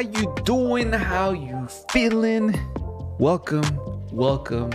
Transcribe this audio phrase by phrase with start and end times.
[0.00, 0.90] how you doing?
[0.92, 2.58] How you feeling?
[3.18, 3.66] Welcome,
[4.10, 4.70] welcome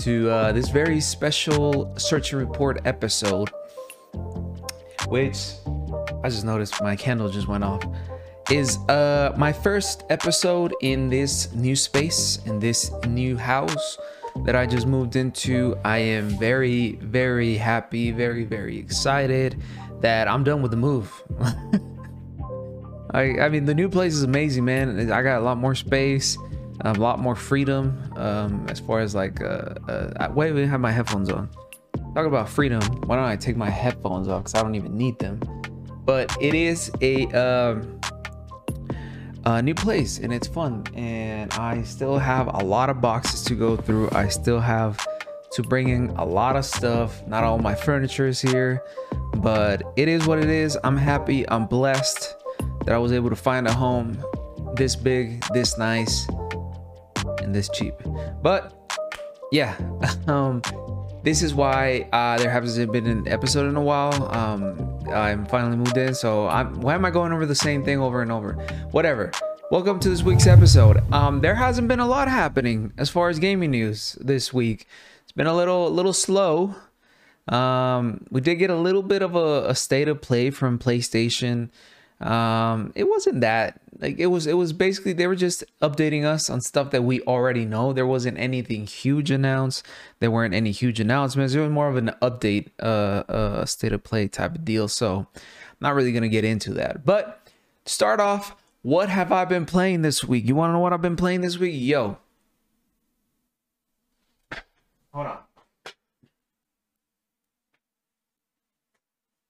[0.00, 3.50] to uh, this very special search and report episode.
[5.08, 5.36] Which
[6.24, 7.82] I just noticed my candle just went off.
[8.50, 13.98] Is uh my first episode in this new space in this new house
[14.46, 15.76] that I just moved into.
[15.84, 19.60] I am very, very happy, very, very excited
[20.00, 21.12] that I'm done with the move.
[23.12, 25.10] I, I mean, the new place is amazing, man.
[25.10, 26.38] I got a lot more space,
[26.82, 28.12] a lot more freedom.
[28.16, 31.48] Um, as far as like, uh, uh, wait, wait, have my headphones on.
[32.14, 32.80] Talk about freedom.
[33.06, 34.44] Why don't I take my headphones off?
[34.44, 35.40] Cause I don't even need them.
[36.04, 38.00] But it is a, um,
[39.44, 40.84] a new place and it's fun.
[40.94, 44.10] And I still have a lot of boxes to go through.
[44.12, 45.04] I still have
[45.52, 47.26] to bring in a lot of stuff.
[47.26, 48.82] Not all my furniture is here,
[49.36, 50.78] but it is what it is.
[50.84, 51.48] I'm happy.
[51.48, 52.36] I'm blessed
[52.84, 54.22] that I was able to find a home
[54.74, 56.26] this big, this nice,
[57.42, 57.94] and this cheap.
[58.42, 58.72] But
[59.52, 59.76] yeah,
[60.26, 60.62] um,
[61.22, 64.34] this is why uh, there hasn't been an episode in a while.
[64.34, 68.00] Um, I'm finally moved in, so I'm, why am I going over the same thing
[68.00, 68.54] over and over?
[68.92, 69.32] Whatever.
[69.70, 71.00] Welcome to this week's episode.
[71.12, 74.86] Um, there hasn't been a lot happening as far as gaming news this week.
[75.22, 76.74] It's been a little, a little slow.
[77.46, 81.70] Um, we did get a little bit of a, a state of play from PlayStation
[82.20, 86.50] um it wasn't that like it was it was basically they were just updating us
[86.50, 87.92] on stuff that we already know.
[87.92, 89.86] There wasn't anything huge announced.
[90.20, 91.54] There weren't any huge announcements.
[91.54, 94.88] It was more of an update uh uh state of play type of deal.
[94.88, 95.42] So I'm
[95.80, 97.04] not really gonna get into that.
[97.04, 97.46] But
[97.84, 100.46] start off what have i been playing this week?
[100.46, 101.74] You want to know what i've been playing this week?
[101.76, 102.18] Yo.
[105.12, 105.38] Hold on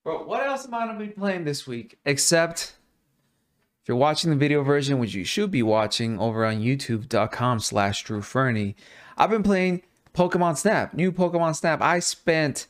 [0.03, 1.99] Bro, what else am I gonna be playing this week?
[2.06, 2.75] Except
[3.83, 8.03] if you're watching the video version, which you should be watching over on youtube.com slash
[8.03, 8.77] True Fernie,
[9.19, 9.83] I've been playing
[10.15, 11.83] Pokemon Snap, new Pokemon Snap.
[11.83, 12.66] I spent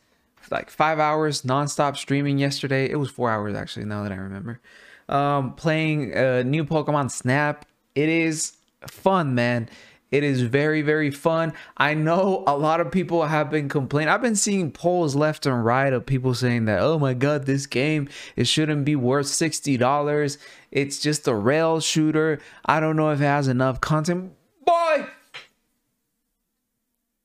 [0.50, 2.90] like five hours nonstop streaming yesterday.
[2.90, 4.60] It was four hours actually, now that I remember.
[5.08, 7.64] Um, playing uh, new Pokemon Snap.
[7.94, 8.56] It is
[8.88, 9.68] fun, man.
[10.10, 11.52] It is very, very fun.
[11.76, 14.12] I know a lot of people have been complaining.
[14.12, 17.66] I've been seeing polls left and right of people saying that, oh my God, this
[17.66, 20.38] game, it shouldn't be worth $60.
[20.72, 22.40] It's just a rail shooter.
[22.64, 24.32] I don't know if it has enough content.
[24.66, 25.06] Boy,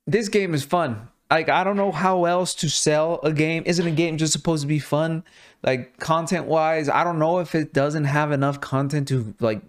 [0.05, 1.09] this game is fun.
[1.31, 3.63] Like, I don't know how else to sell a game.
[3.65, 5.23] Isn't a game just supposed to be fun?
[5.63, 9.63] Like, content wise, I don't know if it doesn't have enough content to, like,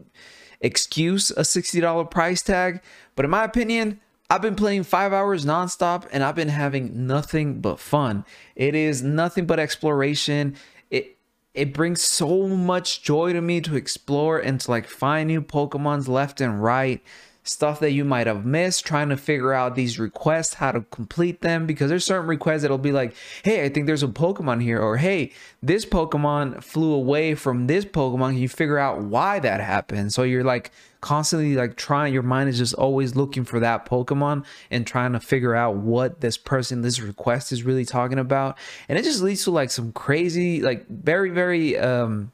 [0.61, 2.81] excuse a $60 price tag.
[3.15, 7.61] But in my opinion, I've been playing five hours nonstop and I've been having nothing
[7.61, 8.25] but fun.
[8.57, 10.57] It is nothing but exploration.
[10.91, 11.17] It
[11.55, 16.09] it brings so much joy to me to explore and to like find new Pokemons
[16.09, 17.03] left and right
[17.49, 21.41] stuff that you might have missed, trying to figure out these requests, how to complete
[21.41, 23.15] them, because there's certain requests that'll be like,
[23.45, 27.85] hey, I think there's a Pokemon here, or hey, this Pokemon flew away from this
[27.85, 28.39] Pokemon.
[28.39, 30.13] You figure out why that happened.
[30.13, 34.45] So you're like constantly like trying, your mind is just always looking for that Pokemon
[34.71, 38.59] and trying to figure out what this person, this request is really talking about.
[38.89, 42.33] And it just leads to like some crazy, like very, very, um,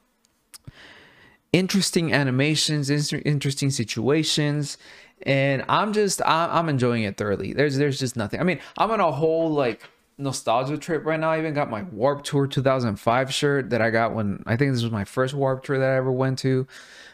[1.51, 4.75] interesting animations, interesting situations,
[5.23, 7.53] and I'm just I'm enjoying it thoroughly.
[7.53, 8.39] There's there's just nothing.
[8.39, 9.81] I mean, I'm on a whole like
[10.17, 11.31] nostalgia trip right now.
[11.31, 14.83] I even got my Warped Tour 2005 shirt that I got when I think this
[14.83, 16.67] was my first Warped Tour that I ever went to.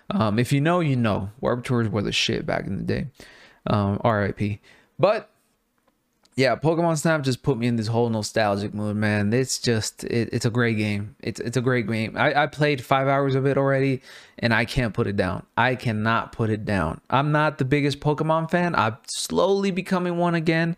[0.09, 1.29] Um, if you know, you know.
[1.39, 3.07] Warped Tours were the shit back in the day.
[3.67, 4.59] Um, RIP.
[4.97, 5.29] But
[6.39, 9.33] yeah, Pokemon Snap just put me in this whole nostalgic mood, man.
[9.33, 11.17] It's just it, it's a great game.
[11.19, 12.15] It's it's a great game.
[12.15, 14.01] I, I played five hours of it already,
[14.37, 15.45] and I can't put it down.
[15.57, 17.01] I cannot put it down.
[17.09, 18.73] I'm not the biggest Pokemon fan.
[18.73, 20.77] I'm slowly becoming one again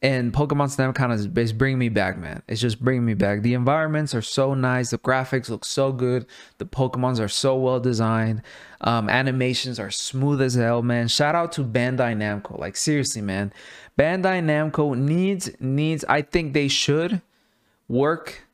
[0.00, 2.42] and Pokemon Snap kind of is bringing me back, man.
[2.46, 3.42] It's just bringing me back.
[3.42, 4.90] The environments are so nice.
[4.90, 6.24] The graphics look so good.
[6.58, 8.42] The Pokemons are so well designed.
[8.80, 11.08] Um, animations are smooth as hell, man.
[11.08, 12.56] Shout out to Bandai Namco.
[12.58, 13.52] Like seriously, man.
[13.98, 16.04] Bandai Namco needs needs.
[16.08, 17.20] I think they should
[17.88, 18.46] work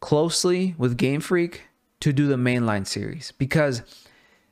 [0.00, 1.62] closely with Game Freak
[2.00, 3.82] to do the mainline series because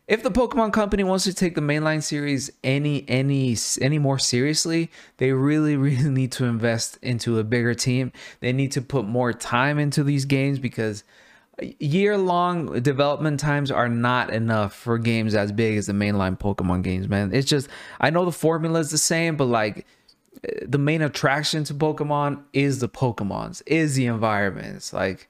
[0.06, 4.88] if the Pokemon Company wants to take the mainline series any any any more seriously,
[5.16, 8.12] they really really need to invest into a bigger team.
[8.40, 11.02] They need to put more time into these games because
[11.81, 16.82] year long development times are not enough for games as big as the mainline Pokemon
[16.82, 17.34] games, man.
[17.34, 17.69] It's just
[18.00, 19.87] I know the formula is the same, but like
[20.66, 24.93] the main attraction to Pokemon is the Pokemons, is the environments.
[24.93, 25.28] Like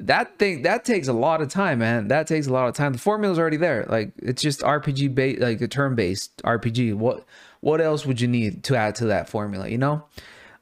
[0.00, 2.08] that thing that takes a lot of time, man.
[2.08, 2.92] That takes a lot of time.
[2.92, 3.86] The formula's already there.
[3.88, 6.94] Like it's just RPG based, like a turn based RPG.
[6.94, 7.24] What
[7.60, 9.68] what else would you need to add to that formula?
[9.68, 10.04] You know.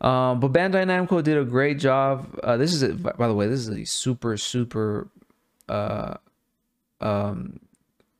[0.00, 2.38] Um, but Bandai Namco did a great job.
[2.42, 5.08] Uh, this is, a, by the way, this is a super super
[5.68, 6.14] uh,
[7.00, 7.60] um,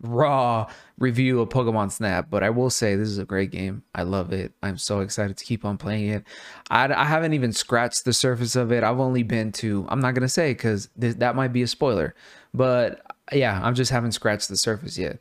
[0.01, 3.83] raw review of Pokemon Snap, but I will say this is a great game.
[3.95, 4.53] I love it.
[4.63, 6.25] I'm so excited to keep on playing it.
[6.71, 8.85] I, I haven't even scratched the surface of it.
[8.85, 12.15] I've only been to, I'm not going to say because that might be a spoiler,
[12.55, 13.03] but
[13.33, 15.19] yeah, I'm just haven't scratched the surface yet.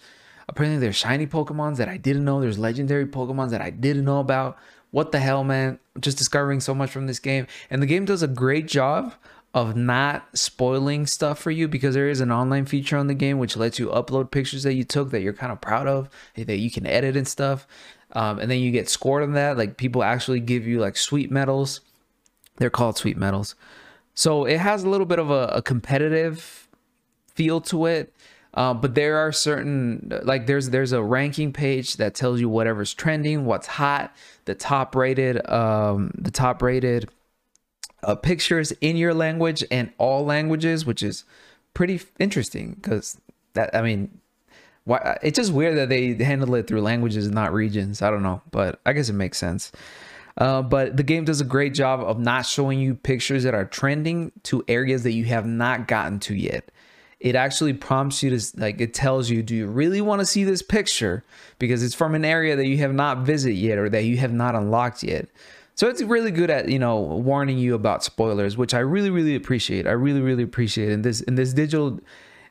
[0.47, 2.41] Apparently, there's shiny Pokemons that I didn't know.
[2.41, 4.57] There's legendary Pokemons that I didn't know about.
[4.91, 5.77] What the hell, man?
[5.99, 7.47] just discovering so much from this game.
[7.69, 9.13] And the game does a great job
[9.53, 13.39] of not spoiling stuff for you because there is an online feature on the game
[13.39, 16.59] which lets you upload pictures that you took that you're kind of proud of that
[16.59, 17.67] you can edit and stuff
[18.13, 19.57] um, and then you get scored on that.
[19.57, 21.81] Like people actually give you like sweet medals.
[22.57, 23.55] They're called sweet medals.
[24.15, 26.67] So it has a little bit of a, a competitive
[27.33, 28.13] feel to it
[28.53, 32.93] uh, but there are certain like there's there's a ranking page that tells you whatever's
[32.93, 34.13] trending what's hot
[34.45, 37.09] the top rated um the top rated
[38.03, 41.23] uh, pictures in your language and all languages, which is
[41.73, 43.19] pretty interesting because
[43.53, 44.19] that I mean,
[44.85, 48.01] why it's just weird that they handle it through languages and not regions.
[48.01, 49.71] I don't know, but I guess it makes sense.
[50.37, 53.65] Uh, but the game does a great job of not showing you pictures that are
[53.65, 56.71] trending to areas that you have not gotten to yet.
[57.19, 60.45] It actually prompts you to like it tells you, do you really want to see
[60.45, 61.25] this picture
[61.57, 64.31] because it's from an area that you have not visited yet or that you have
[64.31, 65.27] not unlocked yet.
[65.79, 69.33] So it's really good at, you know, warning you about spoilers, which I really, really
[69.33, 69.87] appreciate.
[69.87, 72.01] I really, really appreciate in this in this digital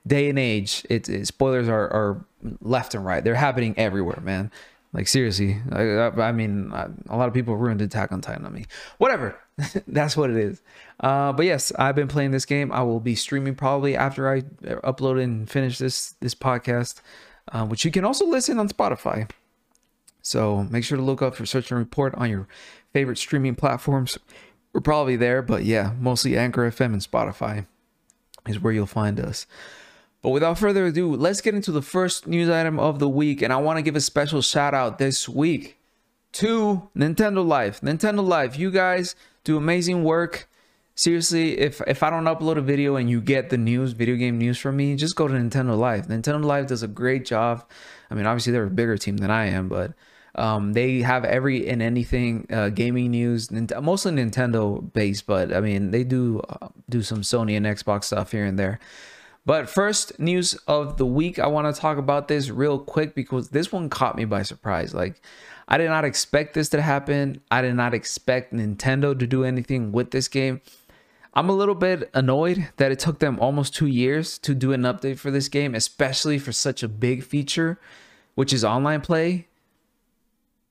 [0.06, 2.24] day and age, it, it spoilers are, are
[2.62, 3.22] left and right.
[3.22, 4.50] They're happening everywhere, man.
[4.94, 8.64] Like seriously, I, I mean, a lot of people ruined Attack on Titan on me.
[8.96, 9.38] Whatever,
[9.86, 10.62] that's what it is.
[10.98, 12.72] Uh, but yes, I've been playing this game.
[12.72, 17.02] I will be streaming probably after I upload and finish this this podcast,
[17.52, 19.28] uh, which you can also listen on Spotify.
[20.22, 22.48] So make sure to look up for Search and Report on your
[22.92, 24.18] favorite streaming platforms.
[24.72, 27.66] We're probably there, but yeah, mostly Anchor FM and Spotify
[28.46, 29.46] is where you'll find us.
[30.22, 33.40] But without further ado, let's get into the first news item of the week.
[33.40, 35.78] And I want to give a special shout out this week
[36.32, 37.80] to Nintendo Life.
[37.80, 39.14] Nintendo Life, you guys
[39.44, 40.48] do amazing work.
[40.96, 44.36] Seriously, if if I don't upload a video and you get the news, video game
[44.36, 46.08] news from me, just go to Nintendo Life.
[46.08, 47.64] Nintendo Life does a great job.
[48.10, 49.92] I mean, obviously they're a bigger team than I am, but
[50.38, 55.90] um, they have every and anything uh, gaming news, mostly Nintendo based, but I mean
[55.90, 58.78] they do uh, do some Sony and Xbox stuff here and there.
[59.44, 63.48] But first news of the week, I want to talk about this real quick because
[63.48, 64.94] this one caught me by surprise.
[64.94, 65.22] Like
[65.66, 67.40] I did not expect this to happen.
[67.50, 70.60] I did not expect Nintendo to do anything with this game.
[71.34, 74.82] I'm a little bit annoyed that it took them almost two years to do an
[74.82, 77.78] update for this game, especially for such a big feature,
[78.34, 79.47] which is online play.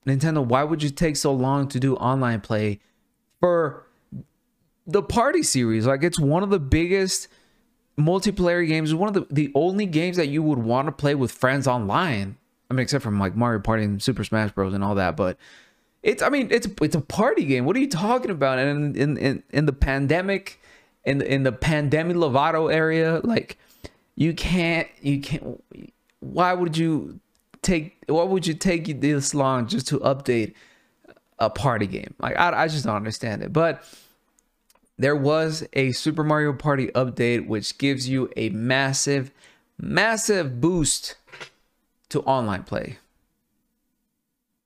[0.08, 2.80] Nintendo, why would you take so long to do online play
[3.40, 3.86] for
[4.86, 5.86] the party series?
[5.86, 7.28] Like it's one of the biggest
[7.98, 11.32] multiplayer games, one of the, the only games that you would want to play with
[11.32, 12.36] friends online.
[12.70, 14.74] I mean, except from like Mario Party and Super Smash Bros.
[14.74, 15.38] and all that, but
[16.02, 17.64] it's I mean, it's it's a party game.
[17.64, 18.58] What are you talking about?
[18.58, 20.60] And in in in the pandemic,
[21.04, 23.58] in the, in the pandemic Lovato area, like
[24.14, 25.62] you can't you can't
[26.20, 27.20] why would you
[27.62, 30.54] take what would you take you this long just to update
[31.38, 32.14] a party game?
[32.18, 33.52] Like I, I just don't understand it.
[33.52, 33.84] But
[34.98, 39.30] there was a Super Mario Party update which gives you a massive,
[39.78, 41.14] massive boost
[42.08, 42.98] to online play.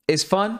[0.09, 0.59] It's fun.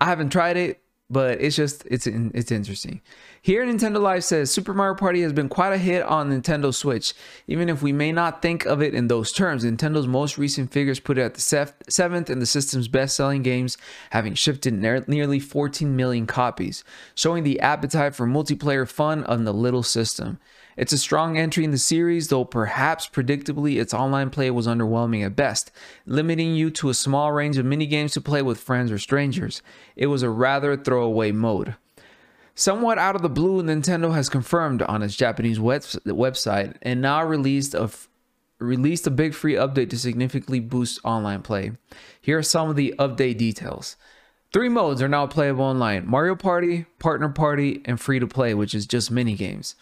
[0.00, 3.00] I haven't tried it, but it's just it's it's interesting.
[3.46, 7.14] Here, Nintendo Life says Super Mario Party has been quite a hit on Nintendo Switch.
[7.46, 10.98] Even if we may not think of it in those terms, Nintendo's most recent figures
[10.98, 13.78] put it at the seventh in the system's best-selling games,
[14.10, 16.82] having shifted nearly 14 million copies,
[17.14, 20.40] showing the appetite for multiplayer fun on the little system.
[20.76, 25.24] It's a strong entry in the series, though perhaps predictably its online play was underwhelming
[25.24, 25.70] at best,
[26.04, 29.62] limiting you to a small range of minigames to play with friends or strangers.
[29.94, 31.76] It was a rather throwaway mode.
[32.58, 37.22] Somewhat out of the blue, Nintendo has confirmed on its Japanese web- website and now
[37.22, 38.08] released a f-
[38.58, 41.72] released a big free update to significantly boost online play.
[42.18, 43.96] Here are some of the update details.
[44.54, 48.74] Three modes are now playable online: Mario Party, Partner Party, and Free to Play, which
[48.74, 49.76] is just mini games.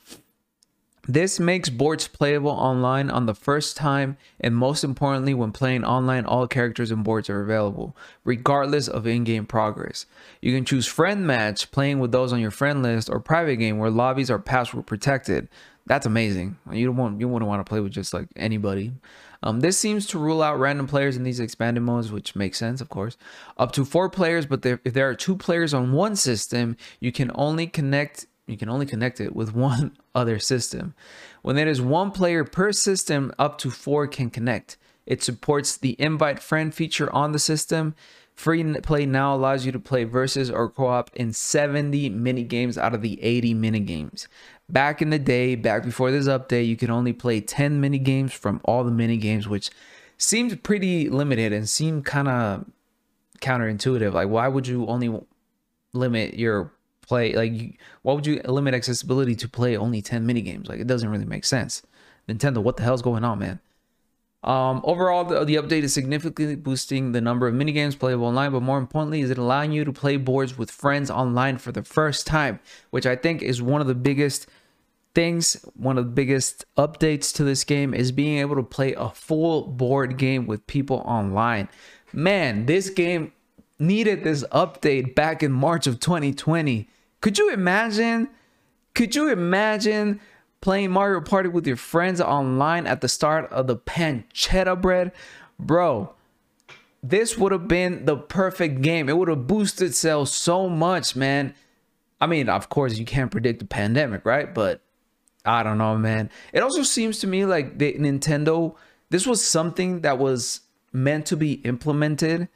[1.06, 6.24] This makes boards playable online on the first time, and most importantly, when playing online,
[6.24, 7.94] all characters and boards are available,
[8.24, 10.06] regardless of in game progress.
[10.40, 13.78] You can choose friend match, playing with those on your friend list, or private game
[13.78, 15.48] where lobbies are password protected.
[15.86, 16.56] That's amazing.
[16.72, 18.92] You don't want you wouldn't want to play with just like anybody.
[19.42, 22.80] Um, this seems to rule out random players in these expanded modes, which makes sense,
[22.80, 23.18] of course.
[23.58, 27.12] Up to four players, but there, if there are two players on one system, you
[27.12, 30.94] can only connect you can only connect it with one other system.
[31.42, 34.76] When there is one player per system, up to four can connect.
[35.06, 37.94] It supports the invite friend feature on the system.
[38.34, 42.94] Free play now allows you to play versus or co-op in 70 mini games out
[42.94, 44.26] of the 80 mini games.
[44.68, 48.32] Back in the day, back before this update, you could only play 10 mini games
[48.32, 49.70] from all the mini games, which
[50.16, 52.64] seemed pretty limited and seemed kind of
[53.40, 54.12] counterintuitive.
[54.12, 55.20] Like, why would you only
[55.92, 56.72] limit your
[57.06, 60.86] play like why would you limit accessibility to play only 10 mini games like it
[60.86, 61.82] doesn't really make sense.
[62.28, 63.60] Nintendo what the hell's going on man?
[64.42, 68.52] Um, overall the, the update is significantly boosting the number of mini games playable online
[68.52, 71.82] but more importantly is it allowing you to play boards with friends online for the
[71.82, 74.46] first time which i think is one of the biggest
[75.14, 79.10] things one of the biggest updates to this game is being able to play a
[79.10, 81.68] full board game with people online.
[82.12, 83.32] Man this game
[83.78, 86.88] needed this update back in March of 2020
[87.24, 88.28] could you imagine?
[88.94, 90.20] Could you imagine
[90.60, 95.10] playing Mario Party with your friends online at the start of the pancetta bread?
[95.58, 96.12] Bro,
[97.02, 99.08] this would have been the perfect game.
[99.08, 101.54] It would have boosted sales so much, man.
[102.20, 104.52] I mean, of course, you can't predict the pandemic, right?
[104.52, 104.82] But
[105.46, 106.28] I don't know, man.
[106.52, 108.74] It also seems to me like the Nintendo,
[109.08, 110.60] this was something that was
[110.92, 112.50] meant to be implemented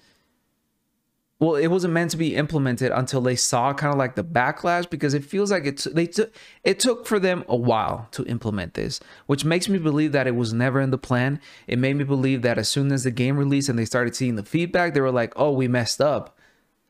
[1.41, 4.89] well it wasn't meant to be implemented until they saw kind of like the backlash
[4.89, 8.75] because it feels like it's they took it took for them a while to implement
[8.75, 11.41] this which makes me believe that it was never in the plan.
[11.67, 14.37] It made me believe that as soon as the game released and they started seeing
[14.37, 16.37] the feedback they were like oh we messed up.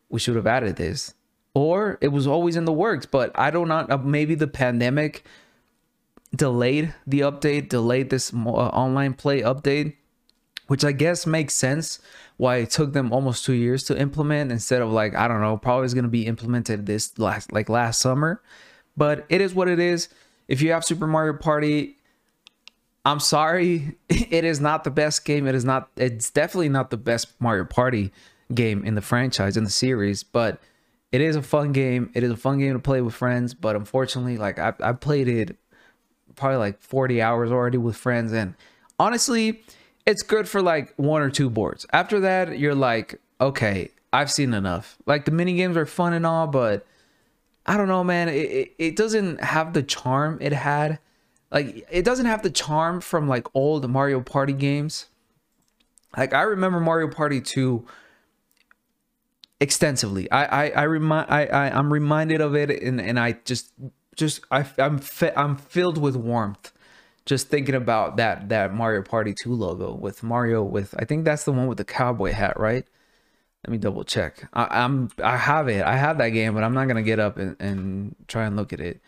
[0.08, 1.14] We should have added this.
[1.54, 5.24] Or it was always in the works but i don't know uh, maybe the pandemic
[6.34, 9.94] delayed the update delayed this uh, online play update
[10.68, 11.98] which i guess makes sense
[12.38, 15.58] why it took them almost two years to implement instead of like I don't know,
[15.58, 18.40] probably is gonna be implemented this last like last summer.
[18.96, 20.08] But it is what it is.
[20.46, 21.96] If you have Super Mario Party,
[23.04, 25.46] I'm sorry, it is not the best game.
[25.46, 25.90] It is not.
[25.96, 28.12] It's definitely not the best Mario Party
[28.54, 30.60] game in the franchise in the series, but
[31.10, 32.10] it is a fun game.
[32.14, 33.52] It is a fun game to play with friends.
[33.52, 35.56] But unfortunately, like I, I played it
[36.36, 38.54] probably like 40 hours already with friends, and
[38.96, 39.64] honestly
[40.08, 41.84] it's good for like one or two boards.
[41.92, 44.96] After that, you're like, okay, I've seen enough.
[45.04, 46.86] Like the mini games are fun and all, but
[47.66, 48.30] I don't know, man.
[48.30, 50.98] It, it, it doesn't have the charm it had.
[51.52, 55.08] Like it doesn't have the charm from like old Mario Party games.
[56.16, 57.84] Like I remember Mario Party 2
[59.60, 60.30] extensively.
[60.30, 63.72] I I I remind I, I I'm reminded of it and and I just
[64.16, 66.72] just I I'm fi- I'm filled with warmth
[67.28, 71.44] just thinking about that that Mario Party 2 logo with Mario with I think that's
[71.44, 72.86] the one with the cowboy hat, right?
[73.66, 74.48] Let me double check.
[74.54, 75.84] I, am I have it.
[75.84, 78.72] I have that game, but I'm not gonna get up and, and try and look
[78.72, 79.02] at it.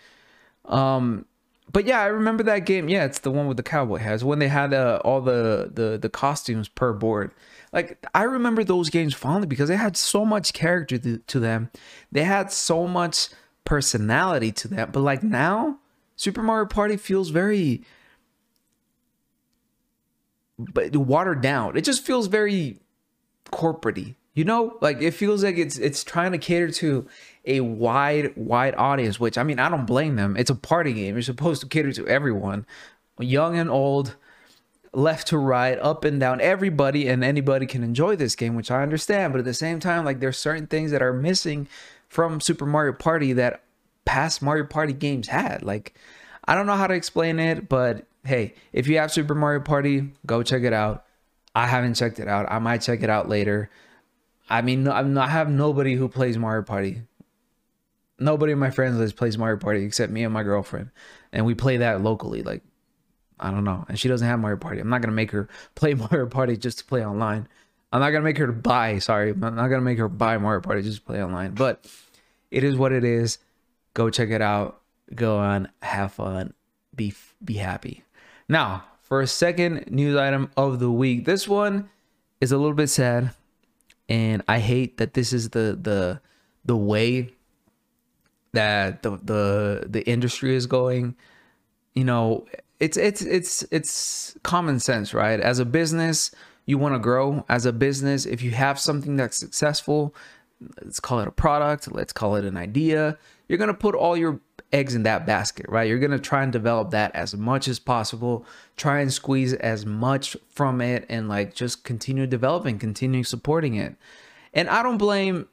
[0.67, 1.25] Um,
[1.73, 2.91] but yeah, I remember that game.
[2.91, 5.97] Yeah, it's the one with the cowboy hats when they had uh, all the the
[5.97, 7.31] the costumes per board.
[7.73, 11.71] Like I remember those games fondly because they had so much character to, to them.
[12.13, 13.29] They had so much
[13.65, 14.91] personality to them.
[14.93, 15.79] But like now,
[16.17, 17.83] Super Mario Party feels very
[20.73, 21.77] but watered down.
[21.77, 22.79] It just feels very
[23.53, 24.15] corporatey.
[24.35, 27.07] You know, like it feels like it's it's trying to cater to
[27.45, 29.19] a wide wide audience.
[29.19, 30.37] Which I mean, I don't blame them.
[30.37, 31.15] It's a party game.
[31.15, 32.65] You're supposed to cater to everyone,
[33.19, 34.15] young and old,
[34.93, 36.41] left to right, up and down.
[36.41, 39.33] Everybody and anybody can enjoy this game, which I understand.
[39.33, 41.67] But at the same time, like there's certain things that are missing
[42.09, 43.63] from Super Mario Party that
[44.05, 45.65] past Mario Party games had.
[45.65, 45.95] Like
[46.45, 50.13] I don't know how to explain it, but hey, if you have Super Mario Party,
[50.27, 51.05] go check it out.
[51.55, 52.47] I haven't checked it out.
[52.51, 53.71] I might check it out later.
[54.49, 57.03] I mean, I'm not, I have nobody who plays Mario Party.
[58.19, 60.91] Nobody in my friends list plays Mario Party except me and my girlfriend,
[61.33, 62.43] and we play that locally.
[62.43, 62.63] Like,
[63.39, 64.81] I don't know, and she doesn't have Mario Party.
[64.81, 67.49] I'm not gonna make her play Mario Party just to play online.
[67.93, 68.99] I'm not gonna make her buy.
[68.99, 71.53] Sorry, I'm not gonna make her buy Mario Party just to play online.
[71.53, 71.89] But
[72.51, 73.39] it is what it is.
[73.95, 74.83] Go check it out.
[75.15, 76.53] Go on, have fun,
[76.95, 78.05] be be happy.
[78.51, 81.89] Now, for a second news item of the week, this one
[82.41, 83.31] is a little bit sad,
[84.09, 86.21] and I hate that this is the the
[86.65, 87.33] the way
[88.53, 91.15] that the the the industry is going.
[91.95, 92.45] you know,
[92.81, 95.39] it's it's it's it's common sense, right?
[95.39, 96.33] As a business,
[96.67, 97.45] you want to grow.
[97.49, 100.13] As a business, if you have something that's successful,
[100.83, 103.17] let's call it a product, let's call it an idea,
[103.49, 104.41] you're going to put all your
[104.73, 105.89] eggs in that basket, right?
[105.89, 108.45] You're going to try and develop that as much as possible,
[108.77, 113.97] try and squeeze as much from it and like just continue developing, continue supporting it.
[114.53, 115.49] And I don't blame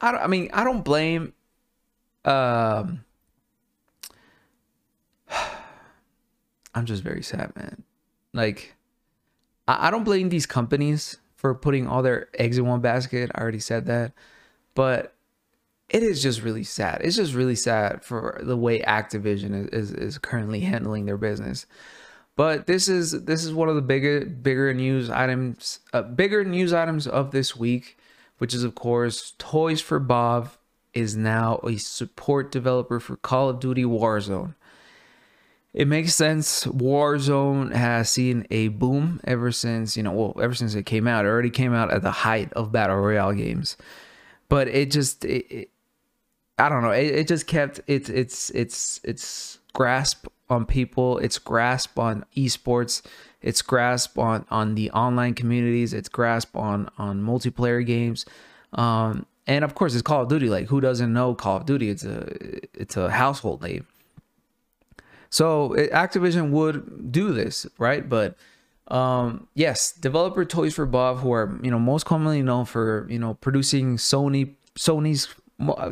[0.00, 1.32] I don't I mean, I don't blame
[2.24, 3.04] um
[6.74, 7.82] I'm just very sad, man.
[8.32, 8.76] Like,
[9.66, 13.30] I, I don't blame these companies for putting all their eggs in one basket.
[13.34, 14.12] I already said that.
[14.74, 15.14] But
[15.88, 17.00] it is just really sad.
[17.02, 21.66] It's just really sad for the way Activision is, is, is currently handling their business.
[22.36, 26.72] But this is this is one of the bigger bigger news items, uh, bigger news
[26.72, 27.98] items of this week,
[28.38, 30.50] which is of course Toys for Bob
[30.94, 34.54] is now a support developer for Call of Duty Warzone.
[35.74, 36.64] It makes sense.
[36.64, 41.24] Warzone has seen a boom ever since, you know, well, ever since it came out.
[41.24, 43.76] It already came out at the height of battle royale games.
[44.48, 45.70] But it just it, it,
[46.58, 51.38] I don't know, it, it just kept its its its its grasp on people, its
[51.38, 53.02] grasp on esports,
[53.42, 58.24] its grasp on on the online communities, its grasp on on multiplayer games.
[58.72, 60.48] Um and of course it's Call of Duty.
[60.48, 61.90] Like who doesn't know Call of Duty?
[61.90, 62.26] It's a
[62.74, 63.86] it's a household name.
[65.30, 68.08] So Activision would do this, right?
[68.08, 68.36] But
[68.88, 73.18] um, yes, developer Toys for Bob, who are you know most commonly known for you
[73.18, 75.28] know producing Sony Sony's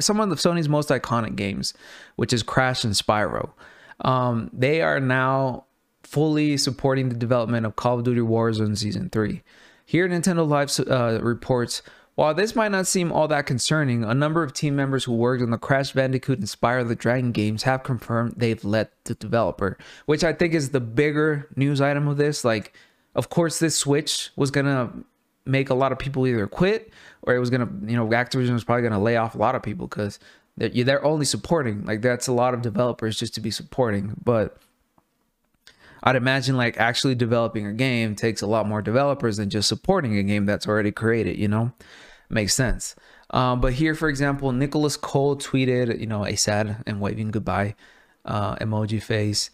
[0.00, 1.74] some of Sony's most iconic games,
[2.16, 3.50] which is Crash and Spyro.
[4.00, 5.64] Um, they are now
[6.02, 9.42] fully supporting the development of Call of Duty Warzone Season 3.
[9.84, 11.82] Here, Nintendo Life uh, reports
[12.16, 15.42] while this might not seem all that concerning, a number of team members who worked
[15.42, 19.76] on the Crash Bandicoot and Spyro the Dragon games have confirmed they've let the developer,
[20.06, 22.42] which I think is the bigger news item of this.
[22.42, 22.72] Like,
[23.14, 24.90] of course, this switch was gonna
[25.44, 26.90] make a lot of people either quit
[27.26, 29.62] or it was gonna, you know, Activision was probably gonna lay off a lot of
[29.62, 30.18] people because
[30.56, 31.84] they're, they're only supporting.
[31.84, 34.56] Like, that's a lot of developers just to be supporting, but.
[36.02, 40.16] I'd imagine like actually developing a game takes a lot more developers than just supporting
[40.16, 41.72] a game that's already created, you know?
[42.28, 42.94] makes sense.
[43.30, 47.74] Um, but here, for example, Nicholas Cole tweeted, you know, a sad and waving goodbye
[48.24, 49.50] uh, emoji face.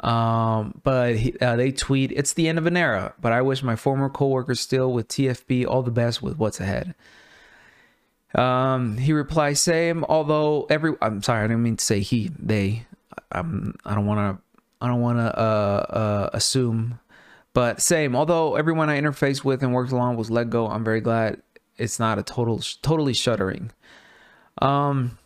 [0.00, 3.62] Um, but he, uh, they tweet, it's the end of an era, but I wish
[3.62, 6.94] my former coworkers still with TFB all the best with what's ahead.
[8.34, 12.86] Um, he replies, same, although every, I'm sorry, I didn't mean to say he, they,
[13.30, 14.42] I'm, I don't want to,
[14.80, 16.98] I don't want to, uh, uh, assume,
[17.52, 21.00] but same, although everyone I interfaced with and worked along was let go, I'm very
[21.00, 21.42] glad
[21.76, 23.72] it's not a total totally shuddering."
[24.62, 25.18] Um,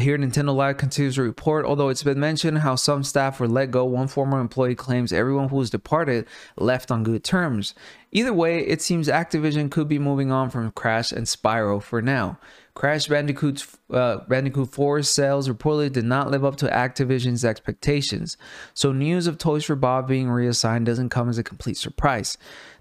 [0.00, 3.70] here, Nintendo Life continues to report, although it's been mentioned how some staff were let
[3.70, 7.74] go, one former employee claims everyone who departed left on good terms.
[8.12, 12.38] Either way, it seems Activision could be moving on from Crash and Spyro for now.
[12.74, 18.36] Crash Bandicoot's, uh, Bandicoot 4 sales reportedly did not live up to Activision's expectations,
[18.72, 22.38] so news of Toys for Bob being reassigned doesn't come as a complete surprise.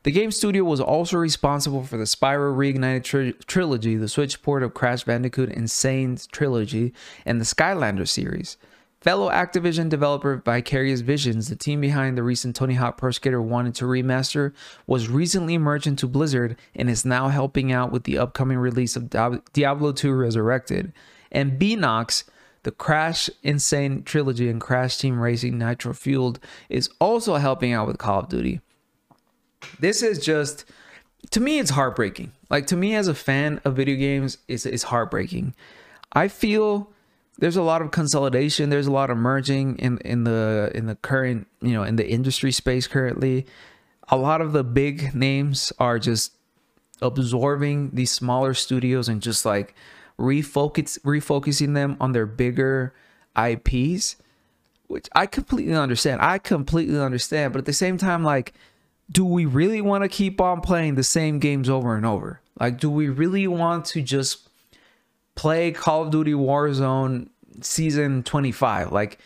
[0.08, 4.63] The game studio was also responsible for the Spyro Reignited tri trilogy, the Switch port
[4.63, 5.67] of Crash Bandicoot N.
[5.67, 6.93] Sane trilogy,
[7.26, 8.56] and the Skylander series.
[9.02, 13.76] Fellow Activision developer Vicarious Visions, the team behind the recent Tony Hawk Pro Skater wanted
[13.76, 14.54] to remaster,
[14.88, 19.10] was recently merged into Blizzard and is now helping out with the upcoming release of
[19.52, 20.93] Diablo 2 Resurrected.
[21.34, 22.24] And Beenox,
[22.63, 23.60] the Crash N.
[23.60, 26.39] Sane trilogy and Crash Team Racing Nitro Fueled,
[26.70, 28.62] is also helping out with Call of Duty.
[29.80, 30.65] This is just,
[31.32, 32.32] to me, it's heartbreaking.
[32.50, 35.54] Like, to me, as a fan of video games, it's, it's heartbreaking.
[36.13, 36.91] I feel
[37.39, 40.96] there's a lot of consolidation there's a lot of merging in in the in the
[40.96, 43.46] current you know in the industry space currently
[44.10, 46.34] a lot of the big names are just
[47.02, 49.76] absorbing these smaller studios and just like
[50.17, 52.93] refocus refocusing them on their bigger
[53.38, 54.15] IPs
[54.88, 58.54] which I completely understand I completely understand but at the same time like
[59.12, 62.80] do we really want to keep on playing the same games over and over like
[62.80, 64.48] do we really want to just
[65.38, 67.30] play Call of Duty Warzone
[67.62, 68.91] season 25?
[68.91, 69.20] Like,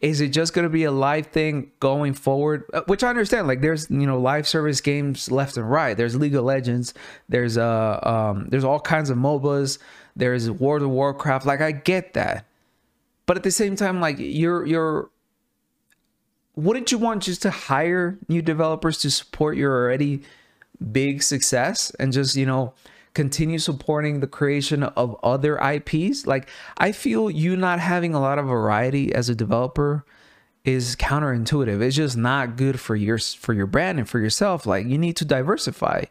[0.00, 2.64] is it just going to be a live thing going forward?
[2.72, 3.46] Uh, which I understand.
[3.46, 5.96] Like, there's you know live service games left and right.
[5.96, 6.94] There's League of Legends.
[7.28, 9.78] There's uh um there's all kinds of MOBAs.
[10.16, 11.46] There's World of Warcraft.
[11.46, 12.44] Like, I get that,
[13.26, 15.10] but at the same time, like you're you're
[16.58, 20.22] wouldn't you want just to hire new developers to support your already
[20.92, 22.74] big success and just you know
[23.14, 26.26] continue supporting the creation of other IPs.
[26.26, 30.04] Like I feel you not having a lot of variety as a developer
[30.64, 31.80] is counterintuitive.
[31.80, 34.66] It's just not good for your for your brand and for yourself.
[34.66, 36.04] Like you need to diversify.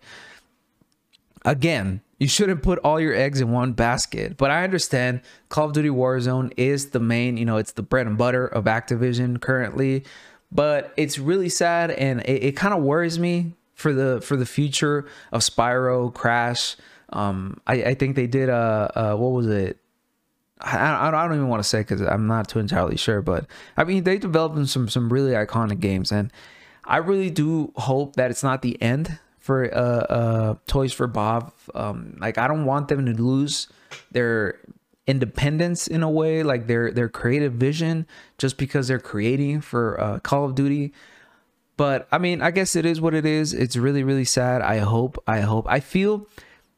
[1.44, 4.38] Again, you shouldn't put all your eggs in one basket.
[4.38, 8.08] But I understand Call of Duty Warzone is the main, you know, it's the bread
[8.08, 10.04] and butter of Activision currently.
[10.52, 14.46] But it's really sad and it, it kind of worries me for the for the
[14.46, 16.76] future of Spyro, Crash.
[17.14, 19.78] Um, I, I think they did uh, uh what was it?
[20.60, 23.46] I, I don't even want to say because I'm not too entirely sure, but
[23.78, 26.32] I mean they developed some some really iconic games, and
[26.84, 31.54] I really do hope that it's not the end for uh, uh Toys for Bob.
[31.76, 33.68] Um, like I don't want them to lose
[34.12, 34.60] their
[35.08, 38.06] independence in a way, like their their creative vision,
[38.38, 40.94] just because they're creating for uh, Call of Duty.
[41.78, 43.54] But I mean, I guess it is what it is.
[43.54, 44.62] It's really really sad.
[44.62, 45.22] I hope.
[45.26, 45.66] I hope.
[45.70, 46.28] I feel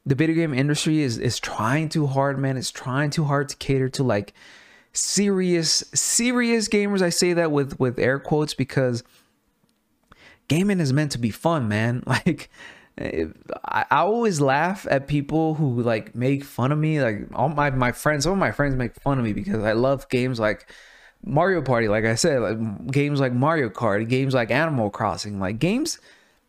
[0.05, 2.57] the video game industry is is trying too hard, man.
[2.57, 4.33] It's trying too hard to cater to like
[4.93, 7.01] serious serious gamers.
[7.01, 9.03] I say that with with air quotes because
[10.47, 12.03] gaming is meant to be fun, man.
[12.07, 12.49] Like
[12.99, 17.01] I, always laugh at people who like make fun of me.
[17.01, 19.71] Like all my my friends, some of my friends make fun of me because I
[19.71, 20.69] love games like
[21.23, 21.87] Mario Party.
[21.87, 25.99] Like I said, like games like Mario Kart, games like Animal Crossing, like games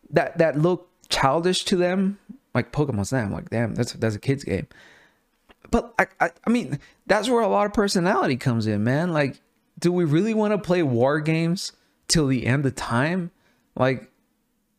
[0.09, 2.19] that that look childish to them,
[2.53, 3.31] like Pokemon Snap.
[3.31, 4.67] Like, damn, that's that's a kid's game.
[5.69, 9.13] But I, I I mean, that's where a lot of personality comes in, man.
[9.13, 9.39] Like,
[9.79, 11.71] do we really want to play war games
[12.09, 13.31] till the end of time?
[13.75, 14.10] Like,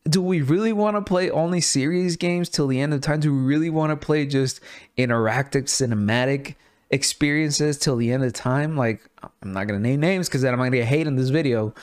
[0.07, 3.19] do we really want to play only series games till the end of time?
[3.19, 4.59] Do we really want to play just
[4.97, 6.55] interactive cinematic
[6.89, 8.75] experiences till the end of time?
[8.75, 9.01] Like,
[9.41, 11.73] I'm not gonna name names because then I'm gonna get hate in this video.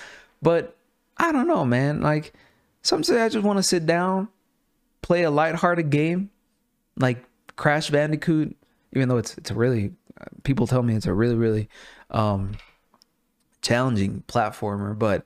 [0.42, 0.76] But
[1.16, 2.02] I don't know, man.
[2.02, 2.34] Like,
[2.82, 4.28] sometimes I just want to sit down,
[5.00, 6.30] play a lighthearted game,
[6.96, 7.24] like
[7.56, 8.54] Crash Bandicoot.
[8.92, 9.92] Even though it's it's a really,
[10.42, 11.70] people tell me it's a really really
[12.10, 12.52] um,
[13.62, 15.24] challenging platformer, but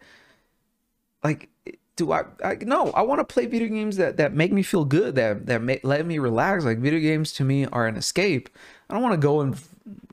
[1.25, 1.49] like
[1.97, 4.85] do I, I no i want to play video games that that make me feel
[4.85, 6.65] good that that make, let me relax.
[6.65, 8.49] Like video games to me are an escape.
[8.89, 9.59] I don't want to go and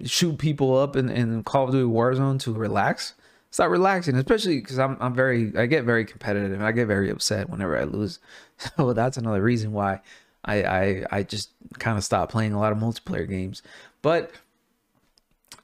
[0.03, 3.13] shoot people up in, in call of duty warzone to relax.
[3.49, 6.87] It's not relaxing especially because I'm, I'm very i get very competitive and i get
[6.87, 8.19] very upset whenever i lose.
[8.77, 10.01] So that's another reason why
[10.45, 13.63] i i, I just kind of stopped playing a lot of multiplayer games.
[14.03, 14.31] But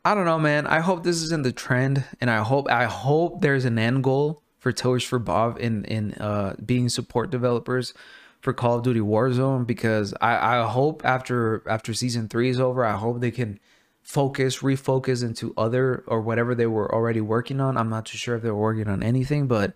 [0.03, 0.65] i don't know man.
[0.65, 4.41] I hope this isn't the trend and i hope i hope there's an end goal
[4.71, 7.93] for for Bob in in uh, being support developers
[8.41, 12.85] for Call of Duty Warzone because I, I hope after after season three is over,
[12.85, 13.59] I hope they can
[14.03, 17.77] focus, refocus into other or whatever they were already working on.
[17.77, 19.73] I'm not too sure if they're working on anything, but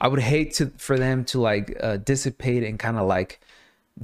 [0.00, 3.40] I would hate to for them to like uh, dissipate and kind of like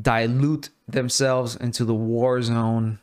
[0.01, 2.99] dilute themselves into the Warzone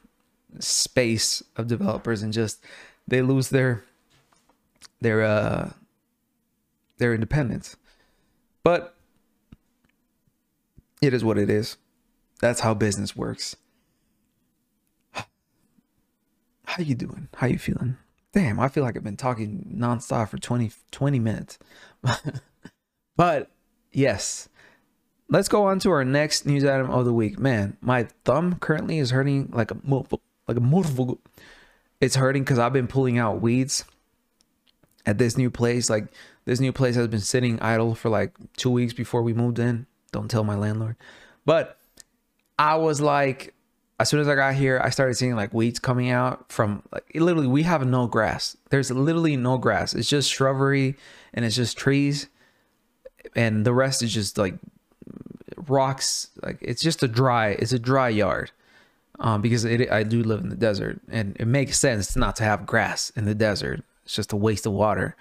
[0.60, 2.64] space of developers and just
[3.08, 3.84] they lose their
[5.02, 5.72] their uh
[6.98, 7.76] their independence.
[8.64, 8.96] But
[11.02, 11.78] it is what it is.
[12.40, 13.56] That's how business works.
[15.14, 17.28] How you doing?
[17.36, 17.98] How you feeling?
[18.34, 21.60] Damn, I feel like I've been talking nonstop for 20, 20 minutes.
[23.16, 23.52] but
[23.92, 24.50] yes,
[25.30, 27.38] let's go on to our next news item of the week.
[27.38, 29.78] Man, my thumb currently is hurting like a
[30.48, 31.20] like a multiple.
[32.02, 33.86] It's hurting because I've been pulling out weeds
[35.06, 35.90] at this new place.
[35.90, 36.08] Like
[36.46, 39.86] this new place has been sitting idle for like two weeks before we moved in.
[40.12, 40.96] Don't tell my landlord.
[41.46, 41.78] But
[42.60, 43.54] I was like,
[44.00, 47.06] as soon as I got here, I started seeing like weeds coming out from like
[47.16, 48.58] literally we have no grass.
[48.70, 49.94] There's literally no grass.
[49.94, 50.96] It's just shrubbery
[51.34, 52.28] and it's just trees.
[53.36, 54.56] And the rest is just like
[55.68, 56.30] rocks.
[56.42, 58.52] Like it's just a dry, it's a dry yard.
[59.20, 62.44] Um, because it, I do live in the desert and it makes sense not to
[62.44, 63.84] have grass in the desert.
[64.04, 65.16] It's just a waste of water.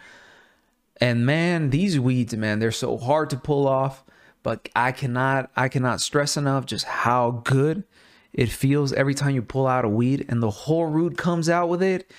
[1.00, 4.04] And man, these weeds, man, they're so hard to pull off.
[4.42, 7.84] But I cannot, I cannot stress enough just how good
[8.32, 11.68] it feels every time you pull out a weed and the whole root comes out
[11.68, 12.10] with it.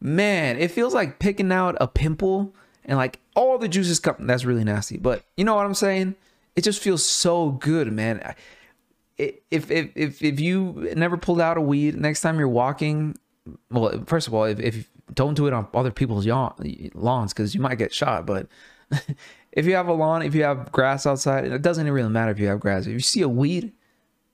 [0.00, 4.26] Man, it feels like picking out a pimple and like all the juices come.
[4.26, 6.16] That's really nasty, but you know what I'm saying?
[6.56, 8.34] It just feels so good, man.
[9.16, 13.16] If if if if you never pulled out a weed, next time you're walking,
[13.70, 17.60] well, first of all, if, if don't do it on other people's lawns because you
[17.60, 18.26] might get shot.
[18.26, 18.46] But
[19.52, 22.38] if you have a lawn, if you have grass outside, it doesn't really matter if
[22.38, 22.86] you have grass.
[22.86, 23.72] If you see a weed,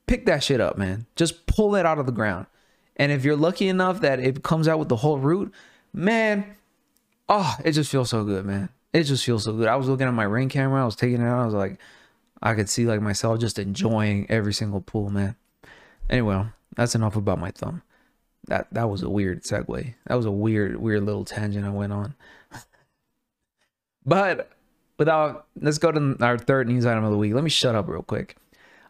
[0.06, 1.06] pick that shit up, man.
[1.16, 2.46] Just pull it out of the ground.
[2.96, 5.52] And if you're lucky enough that it comes out with the whole root,
[5.92, 6.56] man,
[7.28, 8.68] oh, it just feels so good, man.
[8.92, 9.68] It just feels so good.
[9.68, 11.78] I was looking at my ring camera, I was taking it out, I was like,
[12.42, 15.36] I could see like myself just enjoying every single pull, man.
[16.08, 17.82] Anyway, that's enough about my thumb
[18.48, 19.94] that that was a weird segue.
[20.06, 22.14] That was a weird weird little tangent I went on.
[24.04, 24.50] But
[24.98, 27.34] without let's go to our third news item of the week.
[27.34, 28.36] Let me shut up real quick.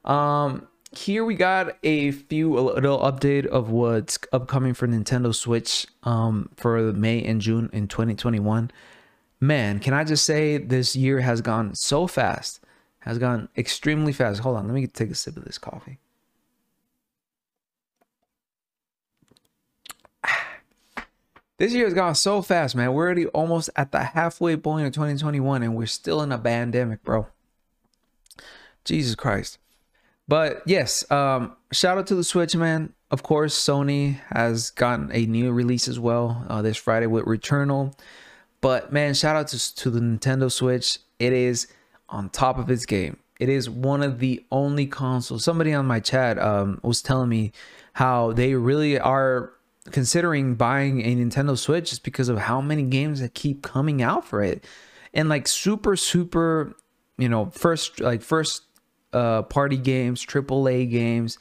[0.05, 5.87] Um here we got a few a little update of what's upcoming for Nintendo Switch
[6.05, 8.71] um for May and June in 2021.
[9.41, 12.61] Man, can I just say this year has gone so fast.
[13.01, 14.41] Has gone extremely fast.
[14.41, 15.99] Hold on, let me take a sip of this coffee.
[21.59, 22.93] This year has gone so fast, man.
[22.93, 27.03] We're already almost at the halfway point of 2021 and we're still in a pandemic,
[27.03, 27.27] bro.
[28.85, 29.59] Jesus Christ.
[30.29, 32.93] But yes, um, shout out to the Switch, man.
[33.11, 37.99] Of course, Sony has gotten a new release as well uh, this Friday with Returnal.
[38.61, 40.99] But man, shout out to, to the Nintendo Switch.
[41.19, 41.67] It is
[42.09, 43.17] on top of its game.
[43.41, 45.43] It is one of the only consoles.
[45.43, 47.51] Somebody on my chat um, was telling me
[47.95, 49.53] how they really are
[49.93, 54.25] considering buying a Nintendo Switch just because of how many games that keep coming out
[54.25, 54.65] for it.
[55.15, 56.77] And like super, super,
[57.17, 58.63] you know, first like first
[59.13, 61.39] uh party games, AAA games,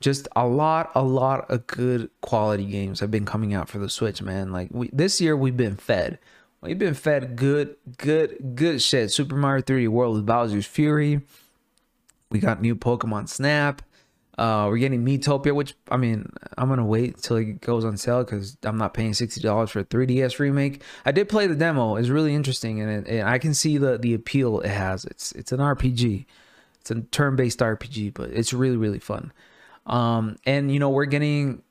[0.00, 3.88] just a lot, a lot of good quality games have been coming out for the
[3.88, 4.52] Switch, man.
[4.52, 6.18] Like we this year we've been fed.
[6.60, 9.12] We've been fed good, good, good shit.
[9.12, 11.20] Super Mario 3D World with Bowser's Fury.
[12.30, 13.80] We got new Pokemon Snap.
[14.38, 18.22] Uh, we're getting Miitopia, which I mean, I'm gonna wait till it goes on sale
[18.22, 20.82] because I'm not paying sixty dollars for a 3DS remake.
[21.04, 23.98] I did play the demo; it's really interesting, and, it, and I can see the
[23.98, 25.04] the appeal it has.
[25.04, 26.24] It's it's an RPG,
[26.80, 29.32] it's a turn-based RPG, but it's really really fun.
[29.86, 31.62] Um, and you know, we're getting,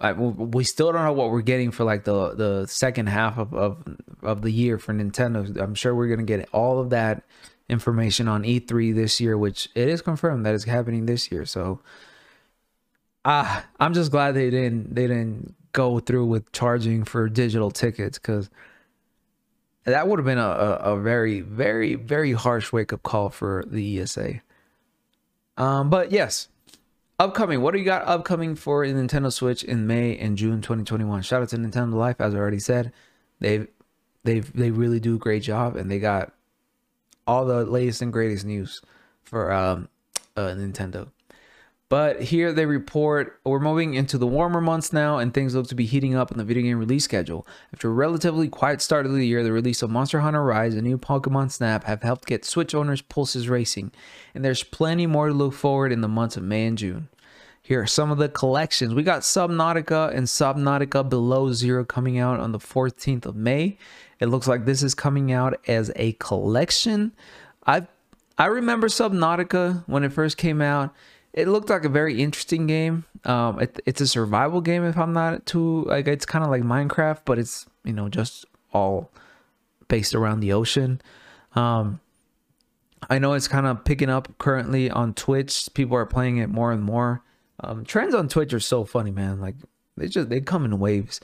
[0.00, 3.52] I, we still don't know what we're getting for like the the second half of
[3.54, 5.60] of of the year for Nintendo.
[5.60, 7.24] I'm sure we're gonna get all of that
[7.68, 11.44] information on E3 this year, which it is confirmed that is happening this year.
[11.44, 11.80] So
[13.24, 18.18] ah, I'm just glad they didn't they didn't go through with charging for digital tickets
[18.18, 18.50] because
[19.84, 23.64] that would have been a, a, a, very, very, very harsh wake up call for
[23.66, 24.40] the ESA.
[25.56, 26.48] Um, but yes,
[27.18, 27.62] upcoming.
[27.62, 31.22] What do you got upcoming for Nintendo Switch in May and June 2021?
[31.22, 32.92] Shout out to Nintendo Life, as I already said.
[33.40, 33.66] They've
[34.24, 36.32] they've they really do a great job, and they got
[37.28, 38.80] all the latest and greatest news
[39.22, 39.88] for um,
[40.36, 41.08] uh, Nintendo.
[41.90, 45.74] But here they report we're moving into the warmer months now, and things look to
[45.74, 47.46] be heating up in the video game release schedule.
[47.72, 50.82] After a relatively quiet start of the year, the release of Monster Hunter Rise and
[50.82, 53.92] new Pokemon Snap have helped get Switch owners' pulses racing,
[54.34, 57.08] and there's plenty more to look forward in the months of May and June.
[57.68, 58.94] Here are some of the collections.
[58.94, 63.76] We got Subnautica and Subnautica Below Zero coming out on the 14th of May,
[64.18, 67.12] it looks like this is coming out as a collection.
[67.66, 67.86] I
[68.38, 70.94] I remember Subnautica when it first came out.
[71.34, 73.04] It looked like a very interesting game.
[73.26, 76.62] Um, it, it's a survival game if I'm not too like it's kind of like
[76.62, 79.10] Minecraft, but it's you know just all
[79.88, 81.02] based around the ocean.
[81.54, 82.00] Um,
[83.10, 85.68] I know it's kind of picking up currently on Twitch.
[85.74, 87.22] People are playing it more and more.
[87.60, 89.40] Um, trends on Twitch are so funny, man.
[89.40, 89.56] Like
[89.96, 91.20] they just they come in waves.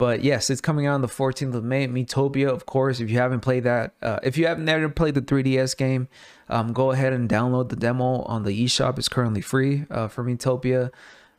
[0.00, 1.86] But yes, it's coming out on the 14th of May.
[1.86, 3.00] Miitopia, of course.
[3.00, 6.08] If you haven't played that, uh, if you haven't ever played the 3DS game,
[6.48, 8.98] um, go ahead and download the demo on the eShop.
[8.98, 10.90] It's currently free uh, for Miitopia.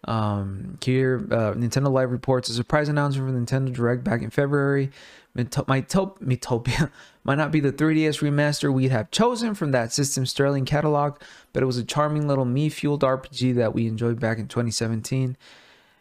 [0.03, 4.91] Um, here, uh, Nintendo Life reports a surprise announcement from Nintendo Direct back in February.
[5.35, 6.91] Miitopia
[7.23, 11.17] might not be the 3DS remaster we'd have chosen from that system's sterling catalog,
[11.53, 15.37] but it was a charming little Mii fueled RPG that we enjoyed back in 2017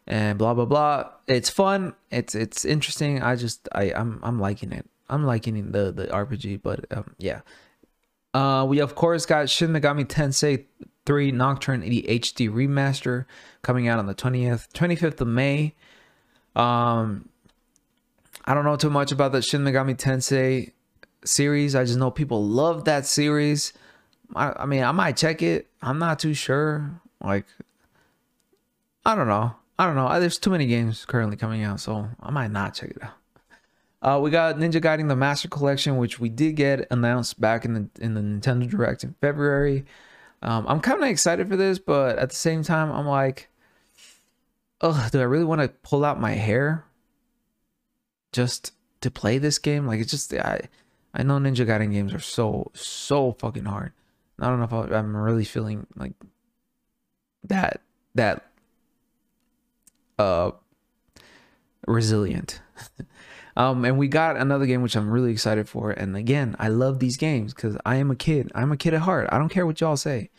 [0.07, 1.11] and blah blah blah.
[1.27, 1.95] It's fun.
[2.11, 3.23] It's it's interesting.
[3.23, 4.87] I just I I'm I'm liking it.
[5.09, 7.41] I'm liking the the RPG, but um, yeah.
[8.33, 10.65] Uh, we of course got Shin Megami Tensei
[11.05, 13.25] 3 Nocturne HD remaster
[13.63, 15.75] coming out on the 20th 25th of May.
[16.55, 17.29] Um,
[18.45, 20.73] I don't know too much about the Shin Megami Tensei
[21.25, 21.75] series.
[21.75, 23.73] I just know people love that series.
[24.35, 25.69] I, I mean, I might check it.
[25.83, 27.01] I'm not too sure.
[27.23, 27.47] Like,
[29.05, 29.55] I don't know.
[29.79, 30.21] I don't know.
[30.21, 33.13] There's too many games currently coming out, so I might not check it out.
[34.03, 37.75] Uh, we got Ninja Gaiden the Master Collection, which we did get announced back in
[37.75, 39.85] the in the Nintendo Direct in February.
[40.43, 43.49] Um, I'm kind of excited for this, but at the same time, I'm like,
[44.81, 46.87] oh, do I really want to pull out my hair
[48.33, 49.87] just to play this game?
[49.87, 50.69] Like, it's just I
[51.13, 53.93] I know Ninja Gaiden games are so so fucking hard.
[54.39, 56.13] I don't know if I'm really feeling like
[57.45, 57.83] that
[58.15, 58.47] that
[60.19, 60.53] uh
[61.87, 62.61] resilient.
[63.57, 65.91] um, and we got another game which I'm really excited for.
[65.91, 68.51] And again, I love these games because I am a kid.
[68.55, 69.29] I'm a kid at heart.
[69.33, 70.31] I don't care what y'all say.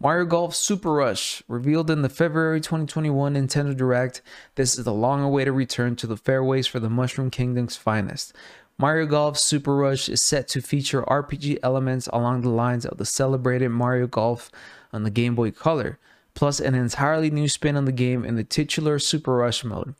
[0.00, 4.22] Mario Golf Super Rush revealed in the February 2021 Nintendo Direct.
[4.54, 8.32] This is the long awaited return to the fairways for the Mushroom Kingdom's finest.
[8.80, 13.04] Mario Golf Super Rush is set to feature RPG elements along the lines of the
[13.04, 14.52] celebrated Mario Golf
[14.92, 15.98] on the Game Boy Color,
[16.34, 19.96] plus an entirely new spin on the game in the titular Super Rush mode,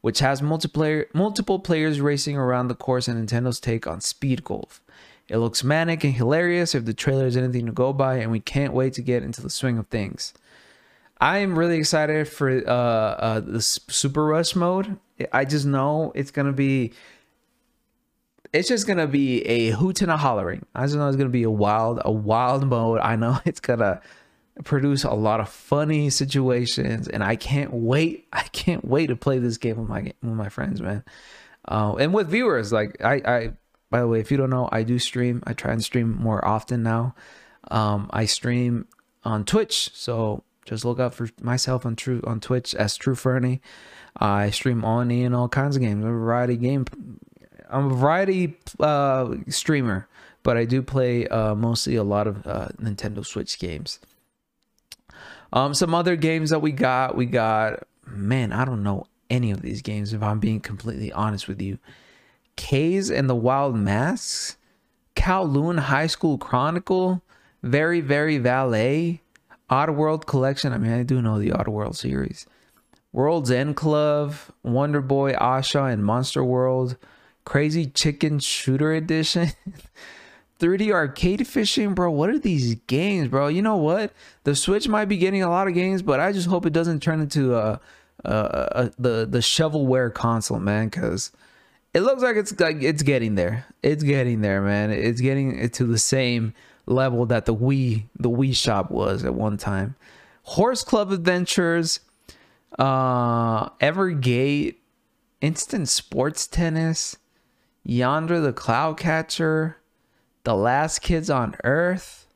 [0.00, 4.80] which has multiplayer multiple players racing around the course and Nintendo's take on speed golf.
[5.28, 8.40] It looks manic and hilarious if the trailer is anything to go by, and we
[8.40, 10.32] can't wait to get into the swing of things.
[11.20, 14.96] I am really excited for uh, uh, the Super Rush mode.
[15.32, 16.94] I just know it's gonna be
[18.52, 20.64] it's just gonna be a hoot and a hollering.
[20.74, 23.00] I just know it's gonna be a wild, a wild mode.
[23.00, 24.00] I know it's gonna
[24.64, 28.28] produce a lot of funny situations, and I can't wait.
[28.32, 31.04] I can't wait to play this game with my with my friends, man,
[31.66, 32.72] uh, and with viewers.
[32.72, 33.52] Like I, I,
[33.90, 35.42] by the way, if you don't know, I do stream.
[35.46, 37.14] I try and stream more often now.
[37.70, 38.86] Um, I stream
[39.24, 43.62] on Twitch, so just look up for myself on True on Twitch as True Fernie.
[44.16, 46.84] I stream Oni and all kinds of games, a variety of game
[47.72, 50.06] I'm a variety uh, streamer,
[50.42, 53.98] but I do play uh, mostly a lot of uh, Nintendo Switch games.
[55.52, 59.62] Um, some other games that we got, we got, man, I don't know any of
[59.62, 61.78] these games if I'm being completely honest with you.
[62.56, 64.56] Kaze and the Wild Masks,
[65.16, 67.22] Kowloon High School Chronicle,
[67.62, 69.22] Very Very Valet,
[69.70, 70.72] Oddworld Collection.
[70.72, 72.46] I mean, I do know the Oddworld series.
[73.12, 76.96] World's End Club, Wonder Boy, Asha, and Monster World.
[77.44, 79.50] Crazy Chicken Shooter Edition.
[80.62, 82.08] 3D arcade fishing, bro.
[82.12, 83.48] What are these games, bro?
[83.48, 84.12] You know what?
[84.44, 87.02] The Switch might be getting a lot of games, but I just hope it doesn't
[87.02, 87.80] turn into a,
[88.24, 90.86] a, a the the shovelware console, man.
[90.86, 91.32] Because
[91.92, 93.66] it looks like it's like it's getting there.
[93.82, 94.92] It's getting there, man.
[94.92, 96.54] It's getting to the same
[96.86, 99.96] level that the Wii the Wii Shop was at one time.
[100.44, 101.98] Horse Club Adventures,
[102.78, 104.76] uh, Evergate,
[105.40, 107.16] Instant Sports Tennis.
[107.84, 109.78] Yonder the Cloud Catcher,
[110.44, 112.26] The Last Kids on Earth.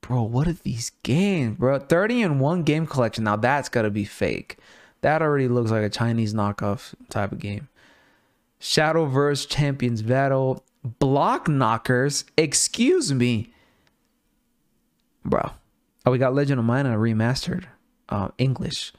[0.00, 1.78] Bro, what are these games, bro?
[1.78, 3.24] 30 in one game collection.
[3.24, 4.58] Now that's gotta be fake.
[5.02, 7.68] That already looks like a Chinese knockoff type of game.
[8.60, 10.64] Shadowverse Champions Battle.
[10.82, 12.24] Block Knockers.
[12.36, 13.52] Excuse me.
[15.24, 15.50] Bro.
[16.06, 17.64] Oh, we got Legend of Mana remastered.
[18.08, 18.92] Uh, English.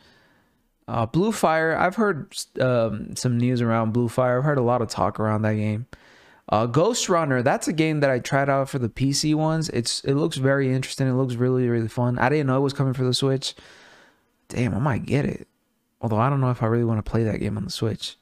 [0.90, 4.40] Uh, Blue Fire, I've heard um, some news around Blue Fire.
[4.40, 5.86] I've heard a lot of talk around that game.
[6.52, 9.70] Uh, Ghostrunner, that's a game that I tried out for the PC ones.
[9.70, 11.08] It's it looks very interesting.
[11.08, 12.18] It looks really really fun.
[12.18, 13.54] I didn't know it was coming for the Switch.
[14.48, 15.48] Damn, I might get it.
[16.02, 18.16] Although I don't know if I really want to play that game on the Switch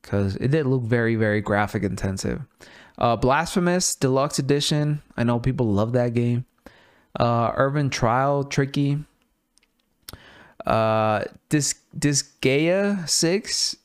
[0.00, 2.42] because it did look very very graphic intensive.
[2.96, 5.02] Uh, Blasphemous Deluxe Edition.
[5.16, 6.44] I know people love that game.
[7.18, 9.04] Uh, Urban Trial Tricky.
[10.66, 13.76] Uh, this Disgaea Six.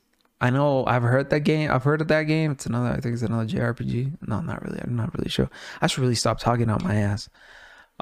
[0.42, 1.72] I know I've heard that game.
[1.72, 2.52] I've heard of that game.
[2.52, 2.90] It's another.
[2.90, 4.28] I think it's another JRPG.
[4.28, 4.80] No, not really.
[4.82, 5.50] I'm not really sure.
[5.82, 7.30] I should really stop talking out my ass.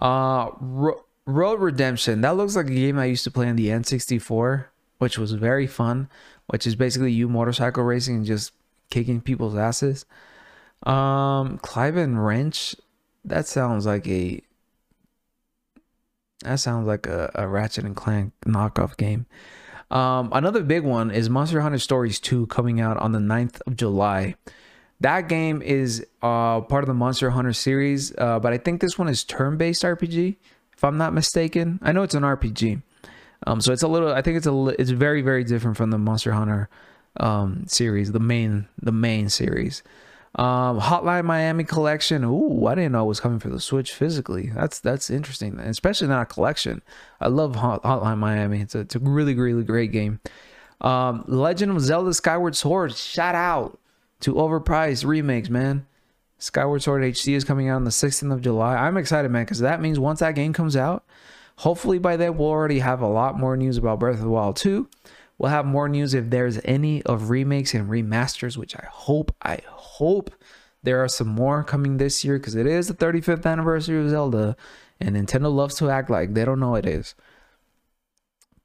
[0.01, 2.21] Uh, Ro- Road Redemption.
[2.21, 4.65] That looks like a game I used to play on the N64,
[4.97, 6.09] which was very fun.
[6.47, 8.53] Which is basically you motorcycle racing and just
[8.89, 10.05] kicking people's asses.
[10.83, 12.75] Um, Clive and Wrench.
[13.23, 14.41] That sounds like a
[16.43, 19.25] that sounds like a, a Ratchet and Clank knockoff game.
[19.89, 23.75] Um, another big one is Monster Hunter Stories 2 coming out on the 9th of
[23.75, 24.35] July.
[25.01, 28.97] That game is uh, part of the Monster Hunter series, uh, but I think this
[28.97, 30.37] one is turn-based RPG,
[30.73, 31.79] if I'm not mistaken.
[31.81, 32.81] I know it's an RPG,
[33.47, 34.13] um, so it's a little.
[34.13, 34.67] I think it's a.
[34.79, 36.69] It's very very different from the Monster Hunter
[37.19, 39.81] um, series, the main the main series.
[40.35, 42.23] Um, Hotline Miami collection.
[42.23, 44.51] Ooh, I didn't know it was coming for the Switch physically.
[44.55, 46.81] That's that's interesting, especially not a collection.
[47.19, 48.61] I love Hot, Hotline Miami.
[48.61, 50.21] It's a, it's a really really great game.
[50.79, 52.95] Um, Legend of Zelda Skyward Sword.
[52.95, 53.77] Shout out
[54.21, 55.85] to overpriced remakes, man.
[56.37, 58.75] Skyward Sword HD is coming out on the 16th of July.
[58.75, 61.03] I'm excited, man, because that means once that game comes out,
[61.57, 64.55] hopefully by then we'll already have a lot more news about Breath of the Wild
[64.55, 64.87] 2.
[65.41, 69.61] We'll have more news if there's any of remakes and remasters, which I hope, I
[69.65, 70.29] hope
[70.83, 74.55] there are some more coming this year because it is the 35th anniversary of Zelda,
[74.99, 77.15] and Nintendo loves to act like they don't know it is.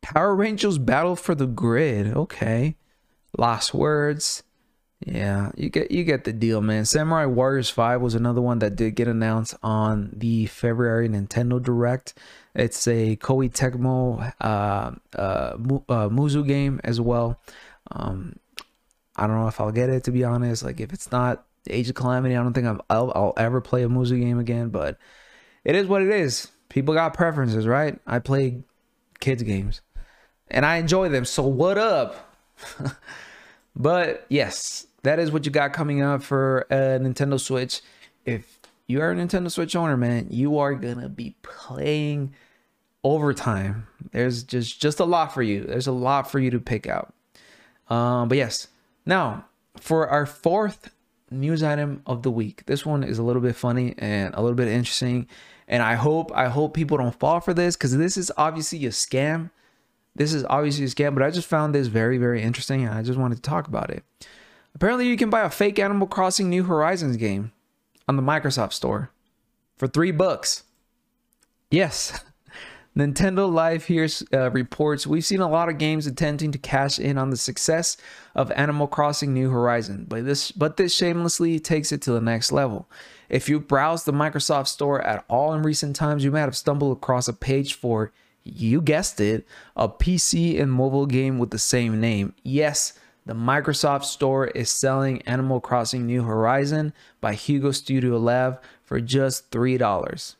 [0.02, 2.14] Power Rangers Battle for the Grid.
[2.14, 2.76] Okay.
[3.38, 4.42] Lost Words.
[5.00, 6.84] Yeah, you get you get the deal, man.
[6.84, 12.12] Samurai Warriors 5 was another one that did get announced on the February Nintendo Direct.
[12.57, 17.38] It's a Koei Tecmo uh, uh, uh, Musou game as well.
[17.90, 18.38] Um,
[19.14, 20.64] I don't know if I'll get it to be honest.
[20.64, 23.82] Like if it's not Age of Calamity, I don't think I'll, I'll, I'll ever play
[23.82, 24.70] a Musou game again.
[24.70, 24.98] But
[25.64, 26.48] it is what it is.
[26.70, 27.98] People got preferences, right?
[28.07, 28.62] I play
[29.20, 29.82] kids games,
[30.48, 31.26] and I enjoy them.
[31.26, 32.34] So what up?
[33.76, 37.82] but yes, that is what you got coming up for a Nintendo Switch.
[38.24, 42.32] If you are a Nintendo Switch owner, man, you are gonna be playing
[43.07, 43.86] overtime.
[44.12, 45.64] There's just just a lot for you.
[45.64, 47.14] There's a lot for you to pick out.
[47.88, 48.68] Um, but yes,
[49.04, 49.46] now
[49.78, 50.90] for our fourth
[51.30, 52.64] news item of the week.
[52.66, 55.28] This one is a little bit funny and a little bit interesting,
[55.68, 58.90] and I hope I hope people don't fall for this because this is obviously a
[58.90, 59.50] scam.
[60.14, 63.02] This is obviously a scam, but I just found this very very interesting, and I
[63.02, 64.04] just wanted to talk about it.
[64.74, 67.52] Apparently, you can buy a fake Animal Crossing New Horizons game
[68.09, 69.11] on the Microsoft Store
[69.76, 70.64] for three bucks.
[71.70, 72.20] Yes,
[72.97, 77.18] Nintendo Life here uh, reports we've seen a lot of games attempting to cash in
[77.18, 77.99] on the success
[78.34, 82.53] of Animal Crossing New Horizon, but this but this shamelessly takes it to the next
[82.53, 82.88] level.
[83.28, 86.97] If you browse the Microsoft Store at all in recent times, you might have stumbled
[86.97, 88.12] across a page for
[88.44, 92.32] you guessed it, a PC and mobile game with the same name.
[92.44, 92.94] Yes,
[93.26, 99.51] the Microsoft Store is selling Animal Crossing New Horizon by Hugo Studio Lab for just
[99.51, 100.36] $3.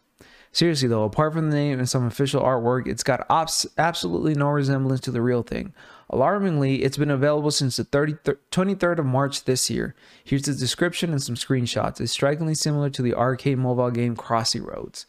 [0.57, 5.01] Seriously though, apart from the name and some official artwork, it's got absolutely no resemblance
[5.01, 5.75] to the real thing.
[6.09, 9.95] Alarmingly, it's been available since the 23rd of March this year.
[10.25, 12.01] Here's the description and some screenshots.
[12.01, 15.05] It's strikingly similar to the arcade mobile game Crossy Roads.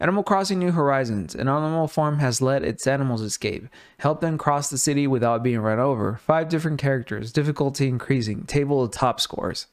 [0.00, 1.36] Animal Crossing New Horizons.
[1.36, 3.68] An animal farm has let its animals escape.
[3.98, 6.16] Help them cross the city without being run over.
[6.16, 7.30] Five different characters.
[7.30, 8.46] Difficulty increasing.
[8.46, 9.68] Table of top scores.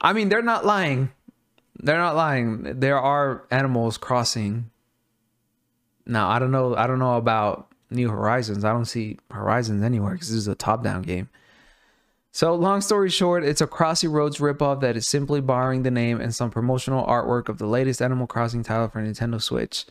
[0.00, 1.12] I mean, they're not lying.
[1.76, 2.80] They're not lying.
[2.80, 4.70] There are animals crossing.
[6.06, 6.74] Now I don't know.
[6.76, 8.64] I don't know about New Horizons.
[8.64, 11.28] I don't see Horizons anywhere because this is a top-down game.
[12.32, 16.20] So long story short, it's a Crossy Roads ripoff that is simply borrowing the name
[16.20, 19.86] and some promotional artwork of the latest Animal Crossing title for Nintendo Switch.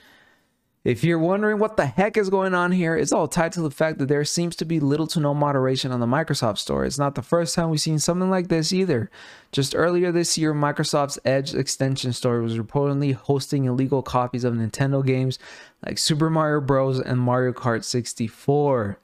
[0.83, 3.71] If you're wondering what the heck is going on here, it's all tied to the
[3.71, 6.83] fact that there seems to be little to no moderation on the Microsoft Store.
[6.83, 9.09] It's not the first time we've seen something like this either.
[9.53, 15.05] Just earlier this year, Microsoft's Edge extension store was reportedly hosting illegal copies of Nintendo
[15.05, 15.39] games
[15.85, 16.99] like Super Mario Bros.
[16.99, 18.99] and Mario Kart 64.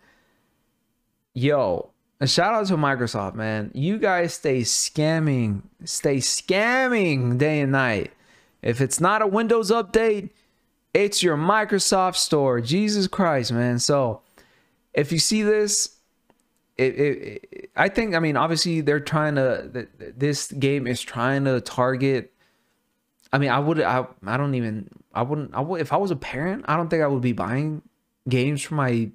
[1.34, 3.71] Yo, a shout out to Microsoft, man.
[3.73, 8.11] You guys stay scamming, stay scamming day and night.
[8.61, 10.32] If it's not a Windows update,
[10.93, 12.61] it's your Microsoft store.
[12.61, 13.79] Jesus Christ, man.
[13.79, 14.21] So
[14.93, 15.97] if you see this,
[16.77, 21.45] it, it, it, I think, I mean, obviously they're trying to, this game is trying
[21.45, 22.33] to target.
[23.31, 26.11] I mean, I would, I, I don't even, I wouldn't, I would, if I was
[26.11, 27.81] a parent, I don't think I would be buying
[28.27, 29.09] games for my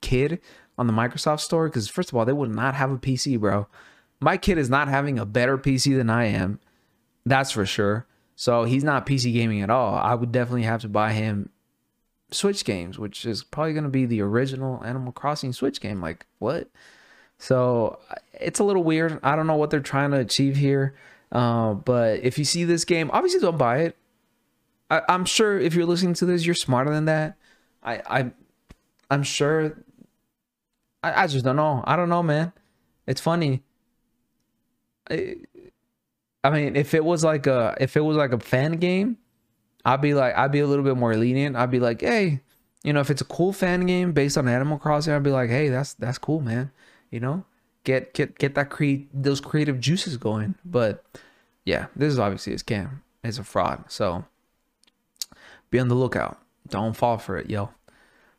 [0.00, 0.40] kid
[0.76, 3.66] on the Microsoft store because, first of all, they would not have a PC, bro.
[4.20, 6.60] My kid is not having a better PC than I am.
[7.24, 8.06] That's for sure.
[8.38, 9.96] So he's not PC gaming at all.
[9.96, 11.50] I would definitely have to buy him
[12.30, 16.00] Switch games, which is probably going to be the original Animal Crossing Switch game.
[16.00, 16.70] Like, what?
[17.38, 17.98] So
[18.32, 19.18] it's a little weird.
[19.24, 20.94] I don't know what they're trying to achieve here.
[21.32, 23.96] Uh, but if you see this game, obviously don't buy it.
[24.88, 27.34] I, am sure if you're listening to this, you're smarter than that.
[27.82, 28.30] I, I
[29.10, 29.82] I'm sure.
[31.02, 31.82] I, I just don't know.
[31.88, 32.52] I don't know, man.
[33.04, 33.64] It's funny.
[36.48, 39.18] I mean, if it was like a if it was like a fan game,
[39.84, 41.56] I'd be like I'd be a little bit more lenient.
[41.56, 42.40] I'd be like, hey,
[42.82, 45.50] you know, if it's a cool fan game based on Animal Crossing, I'd be like,
[45.50, 46.70] hey, that's that's cool, man.
[47.10, 47.44] You know,
[47.84, 50.54] get get get that create those creative juices going.
[50.64, 51.04] But
[51.66, 53.02] yeah, this is obviously a scam.
[53.22, 53.84] It's a fraud.
[53.88, 54.24] So
[55.68, 56.38] be on the lookout.
[56.70, 57.68] Don't fall for it, yo.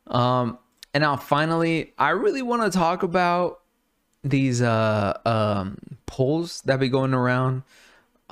[0.08, 0.58] Um,
[0.92, 3.60] and now finally, I really want to talk about
[4.24, 7.62] these uh um polls that be going around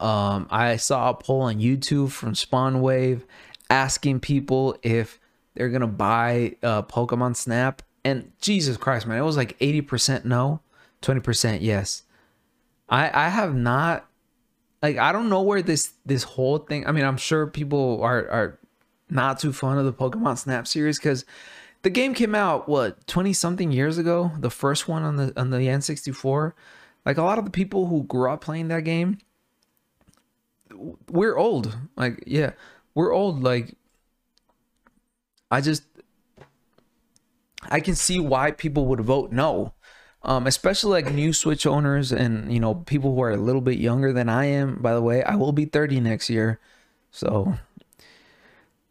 [0.03, 3.22] um, I saw a poll on YouTube from Spawnwave
[3.70, 5.20] asking people if
[5.55, 10.24] they're gonna buy uh, Pokemon Snap, and Jesus Christ, man, it was like eighty percent
[10.24, 10.61] no,
[11.01, 12.05] twenty percent yes.
[12.88, 14.07] I I have not
[14.82, 16.86] like I don't know where this this whole thing.
[16.86, 18.59] I mean, I'm sure people are are
[19.11, 21.24] not too fond of the Pokemon Snap series because
[21.82, 25.51] the game came out what 20 something years ago the first one on the on
[25.51, 26.53] the n64
[27.07, 29.18] like a lot of the people who grew up playing that game
[31.11, 31.76] we're old.
[31.97, 32.53] Like, yeah,
[32.95, 33.43] we're old.
[33.43, 33.74] Like,
[35.51, 35.83] I just,
[37.62, 39.74] I can see why people would vote no.
[40.22, 43.79] Um, especially like new Switch owners and you know people who are a little bit
[43.79, 44.83] younger than I am.
[44.83, 46.59] By the way, I will be 30 next year,
[47.12, 47.55] so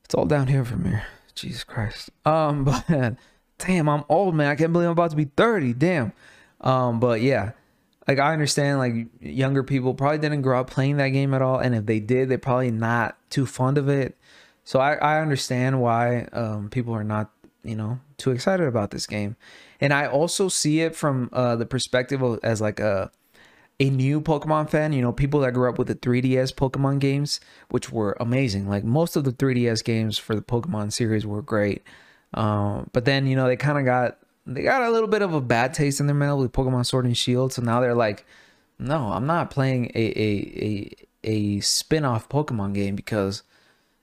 [0.05, 1.05] it's all down here from here.
[1.35, 2.11] Jesus Christ.
[2.25, 3.17] Um, but
[3.57, 4.47] damn, I'm old, man.
[4.47, 5.73] I can't believe I'm about to be 30.
[5.73, 6.13] Damn.
[6.61, 7.51] Um, but yeah,
[8.07, 11.59] like I understand like younger people probably didn't grow up playing that game at all,
[11.59, 14.17] and if they did, they're probably not too fond of it.
[14.63, 17.31] So I, I understand why um, people are not
[17.67, 19.35] you know too excited about this game.
[19.79, 23.11] And i also see it from uh the perspective of as like a
[23.79, 27.39] a new pokemon fan you know people that grew up with the 3ds pokemon games
[27.69, 28.67] which were amazing.
[28.67, 31.83] Like most of the 3ds games for the pokemon series were great.
[32.33, 34.17] Um but then you know they kind of got
[34.47, 37.05] they got a little bit of a bad taste in their mouth with pokemon sword
[37.05, 38.25] and shield so now they're like
[38.79, 40.95] no i'm not playing a a
[41.25, 43.43] a, a spin-off pokemon game because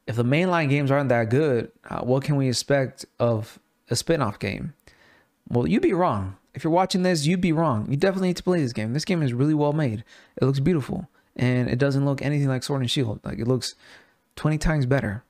[0.06, 4.38] if the mainline games aren't that good, uh, what can we expect of a spin-off
[4.38, 4.74] game?
[5.48, 6.36] Well, you'd be wrong.
[6.54, 7.90] If you're watching this, you'd be wrong.
[7.90, 8.92] You definitely need to play this game.
[8.92, 10.04] This game is really well made.
[10.36, 11.08] It looks beautiful.
[11.36, 13.20] And it doesn't look anything like Sword and Shield.
[13.24, 13.74] Like it looks
[14.36, 15.24] 20 times better.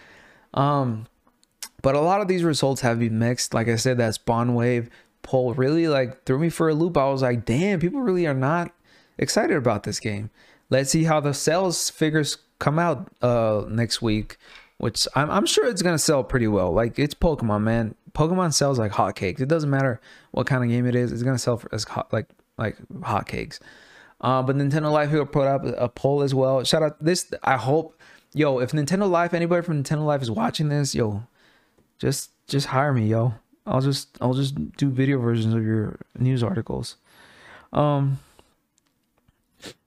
[0.54, 1.06] um
[1.82, 3.54] but a lot of these results have been mixed.
[3.54, 4.90] Like I said, that spawn wave
[5.22, 6.96] poll really like threw me for a loop.
[6.96, 8.72] I was like, damn, people really are not
[9.18, 10.30] excited about this game.
[10.70, 14.36] Let's see how the sales figures come out uh next week,
[14.78, 16.72] which I'm I'm sure it's gonna sell pretty well.
[16.72, 17.94] Like it's Pokemon, man.
[18.12, 19.40] Pokemon sells like hotcakes.
[19.40, 20.00] It doesn't matter
[20.32, 21.12] what kind of game it is.
[21.12, 22.28] It's gonna sell for, as hot like
[22.58, 23.58] like hotcakes.
[24.20, 26.62] Uh, but Nintendo Life will put up a poll as well.
[26.64, 27.32] Shout out this.
[27.42, 27.98] I hope,
[28.34, 31.22] yo, if Nintendo Life, anybody from Nintendo Life is watching this, yo,
[32.00, 33.34] just just hire me, yo.
[33.66, 36.96] I'll just I'll just do video versions of your news articles.
[37.72, 38.18] Um,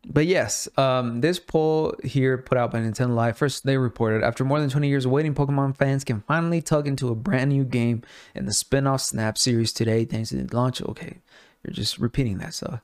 [0.05, 4.45] but yes, um, this poll here put out by Nintendo Life, first they reported after
[4.45, 7.63] more than 20 years of waiting, Pokemon fans can finally tug into a brand new
[7.63, 8.03] game
[8.35, 10.81] in the spin-off Snap series today thanks to the launch.
[10.81, 11.17] Okay,
[11.63, 12.81] you're just repeating that stuff.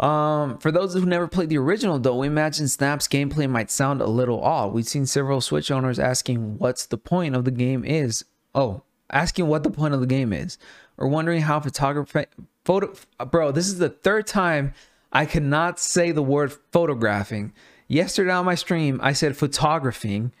[0.00, 4.00] Um, for those who never played the original, though, we imagine Snap's gameplay might sound
[4.00, 4.72] a little odd.
[4.72, 8.24] We've seen several Switch owners asking what's the point of the game is.
[8.54, 10.56] Oh, asking what the point of the game is,
[10.96, 12.24] or wondering how photography
[12.64, 12.94] photo.
[13.30, 14.72] Bro, this is the third time
[15.12, 17.52] I cannot say the word photographing.
[17.86, 20.32] Yesterday on my stream, I said photographing.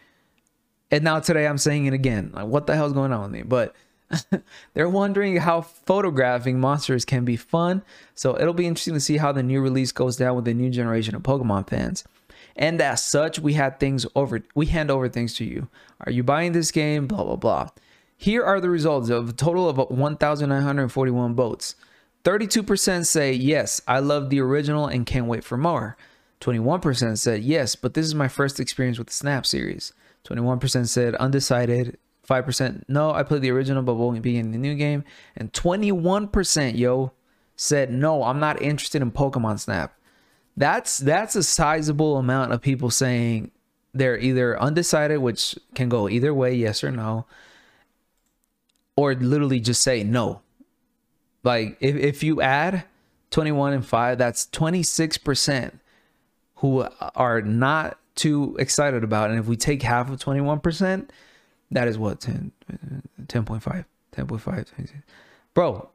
[0.90, 2.30] And now today I'm saying it again.
[2.32, 3.42] Like, what the hell's going on with me?
[3.42, 3.74] But
[4.74, 7.82] they're wondering how photographing monsters can be fun.
[8.14, 10.70] So it'll be interesting to see how the new release goes down with the new
[10.70, 12.04] generation of Pokemon fans.
[12.56, 15.68] And as such, we had things over we hand over things to you.
[16.00, 17.06] Are you buying this game?
[17.06, 17.68] Blah blah blah.
[18.16, 21.74] Here are the results of a total of 1,941 votes.
[22.22, 25.96] 32% say, yes, I love the original and can't wait for more.
[26.42, 29.94] 21% said, yes, but this is my first experience with the Snap series.
[30.24, 31.96] 21% said, undecided.
[32.30, 35.02] 5%, no, I played the original but won't be in the new game.
[35.36, 37.12] And 21%, yo,
[37.56, 39.94] said, no, I'm not interested in Pokemon Snap.
[40.56, 43.50] That's that's a sizable amount of people saying
[43.94, 47.24] they're either undecided, which can go either way, yes or no,
[48.96, 50.42] or literally just say no.
[51.42, 52.84] Like if, if you add
[53.30, 55.78] 21 and 5, that's 26%
[56.56, 59.34] who are not too excited about it.
[59.34, 61.08] And if we take half of 21%,
[61.70, 62.52] that is what 10
[63.26, 65.02] 10.5 10.5
[65.54, 65.88] bro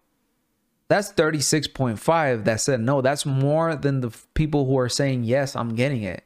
[0.88, 5.76] that's 36.5 that said no that's more than the people who are saying yes i'm
[5.76, 6.24] getting it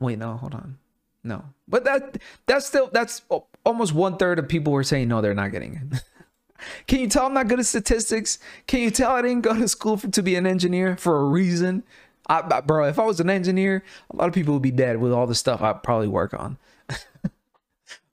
[0.00, 0.78] wait no hold on
[1.22, 3.22] no but that that's still that's
[3.64, 6.02] almost one third of people who are saying no they're not getting it
[6.86, 8.38] Can you tell I'm not good at statistics?
[8.66, 11.24] Can you tell I didn't go to school for, to be an engineer for a
[11.24, 11.84] reason?
[12.28, 14.98] I, I, bro, if I was an engineer, a lot of people would be dead
[14.98, 16.58] with all the stuff I probably work on.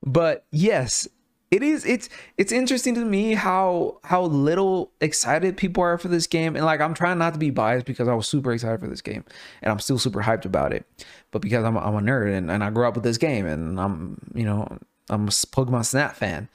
[0.03, 1.07] But yes,
[1.51, 6.25] it is it's it's interesting to me how how little excited people are for this
[6.25, 8.87] game and like i'm trying not to be biased because i was super excited for
[8.87, 9.25] this game
[9.61, 10.85] and i'm still super hyped about it
[11.29, 13.77] but because i'm, I'm a nerd and, and i grew up with this game and
[13.81, 14.65] i'm you know
[15.09, 16.47] i'm a pokemon snap fan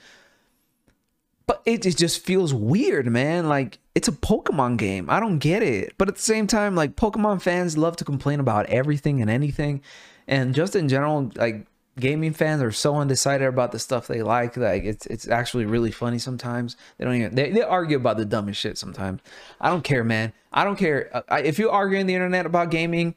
[1.47, 3.49] but it, it just feels weird, man.
[3.49, 5.09] Like it's a Pokemon game.
[5.09, 5.95] I don't get it.
[5.97, 9.81] But at the same time, like Pokemon fans love to complain about everything and anything.
[10.27, 11.67] And just in general, like
[11.99, 14.57] gaming fans are so undecided about the stuff they like.
[14.57, 16.77] Like it's it's actually really funny sometimes.
[16.99, 19.21] They don't even they, they argue about the dumbest shit sometimes.
[19.61, 20.33] I don't care, man.
[20.53, 21.11] I don't care.
[21.15, 23.15] Uh, if you argue in the internet about gaming,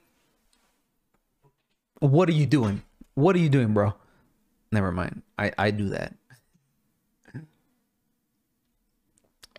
[1.99, 2.83] what are you doing?
[3.15, 3.93] What are you doing, bro?
[4.71, 5.21] Never mind.
[5.37, 6.15] I I do that.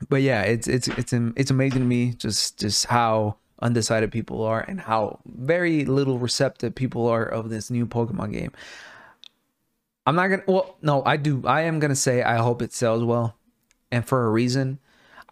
[0.09, 4.61] but yeah, it's it's it's it's amazing to me just just how undecided people are
[4.61, 8.53] and how very little receptive people are of this new Pokemon game.
[10.07, 10.43] I'm not gonna.
[10.47, 11.43] Well, no, I do.
[11.47, 13.37] I am gonna say I hope it sells well,
[13.91, 14.79] and for a reason.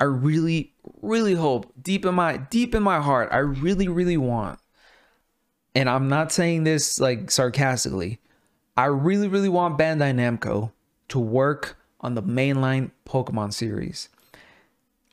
[0.01, 4.61] I really, really hope deep in my deep in my heart, I really, really want.
[5.75, 8.21] And I'm not saying this like sarcastically.
[8.77, 10.71] I really, really want Bandai Namco
[11.09, 14.09] to work on the mainline Pokemon series.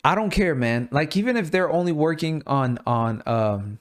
[0.04, 0.88] I don't care, man.
[0.92, 3.80] Like even if they're only working on on um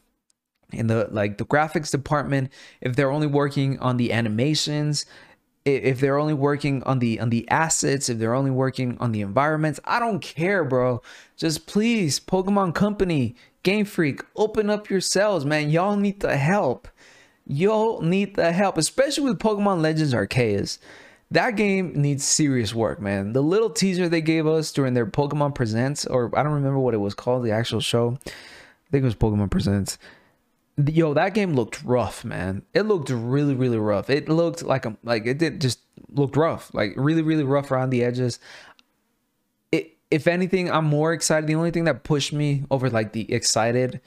[0.73, 2.51] in the like the graphics department,
[2.81, 5.05] if they're only working on the animations,
[5.65, 9.23] if they're only working on the on the assets, if they're only working on the
[9.23, 11.01] environments, I don't care, bro.
[11.37, 15.71] Just please, Pokemon Company, Game Freak, open up yourselves, man.
[15.71, 16.89] Y'all need the help.
[17.47, 20.79] Y'all need the help, especially with Pokemon Legends Arceus.
[21.31, 23.33] That game needs serious work, man.
[23.33, 26.95] The little teaser they gave us during their Pokemon Presents, or I don't remember what
[26.95, 28.19] it was called, the actual show.
[28.27, 29.99] I think it was Pokemon Presents
[30.77, 32.63] yo that game looked rough man.
[32.73, 34.11] It looked really really rough.
[34.11, 37.91] It looked like a like it did just looked rough like really really rough around
[37.91, 38.39] the edges.
[39.73, 41.47] It if anything i'm more excited.
[41.47, 44.01] The only thing that pushed me over like the excited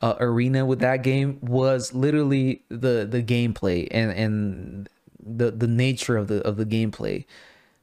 [0.00, 4.88] uh, arena with that game was literally the the gameplay and and
[5.24, 7.24] the the nature of the of the gameplay.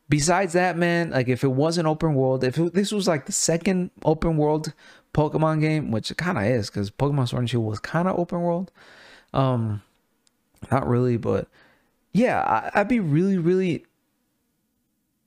[0.08, 3.32] Besides that man like if it wasn't open world if it, this was like the
[3.32, 4.74] second open world
[5.14, 8.18] Pokemon game, which it kind of is because Pokemon Sword and Shield was kind of
[8.18, 8.72] open world.
[9.34, 9.82] Um,
[10.72, 11.47] not really, but
[12.14, 13.86] yeah, I, would be really, really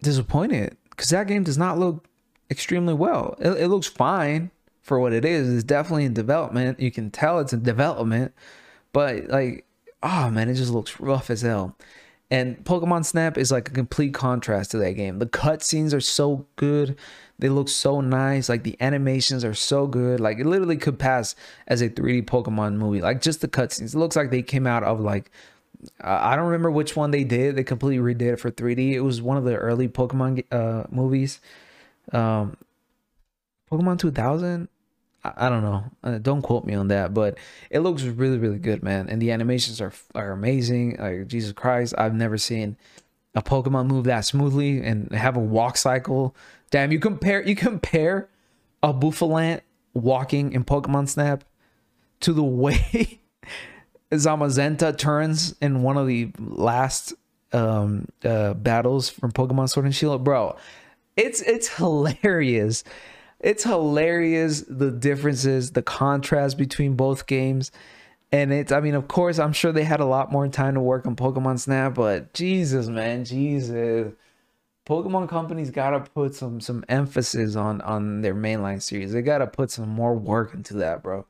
[0.03, 2.07] disappointed because that game does not look
[2.51, 3.37] extremely well.
[3.41, 4.51] It, it looks fine
[4.83, 5.53] for what it is.
[5.53, 6.81] It's definitely in development.
[6.81, 8.33] You can tell it's in development,
[8.93, 9.67] but like,
[10.03, 11.77] oh man, it just looks rough as hell.
[12.31, 15.19] And Pokemon Snap is like a complete contrast to that game.
[15.19, 16.97] The cutscenes are so good.
[17.39, 18.49] They look so nice.
[18.49, 20.21] Like the animations are so good.
[20.21, 21.35] Like it literally could pass
[21.67, 23.01] as a 3D Pokemon movie.
[23.01, 23.95] Like just the cutscenes.
[23.95, 25.31] It looks like they came out of like
[26.01, 27.57] I don't remember which one they did.
[27.57, 28.93] They completely redid it for 3D.
[28.93, 31.41] It was one of the early Pokemon uh, movies.
[32.13, 32.57] Um,
[33.71, 34.69] Pokemon 2000.
[35.25, 35.85] I, I don't know.
[36.03, 37.37] Uh, don't quote me on that, but
[37.71, 39.09] it looks really, really good, man.
[39.09, 40.97] And the animations are are amazing.
[40.99, 42.77] Like Jesus Christ, I've never seen
[43.35, 46.35] a Pokemon move that smoothly and have a walk cycle
[46.75, 48.29] Damn, you compare you compare
[48.83, 49.61] a Bouffalant
[49.93, 51.45] walking in Pokemon Snap
[52.19, 53.21] to the way
[54.11, 57.15] Zamazenta turns in one of the last
[57.53, 60.57] um, uh, battles from Pokemon Sword and Shield, bro.
[61.17, 62.83] It's it's hilarious.
[63.39, 67.71] It's hilarious the differences, the contrast between both games.
[68.35, 70.81] And it's I mean, of course, I'm sure they had a lot more time to
[70.81, 74.13] work on Pokemon Snap, but Jesus, man, Jesus.
[74.85, 79.13] Pokemon companies gotta put some some emphasis on on their mainline series.
[79.13, 81.27] They gotta put some more work into that, bro.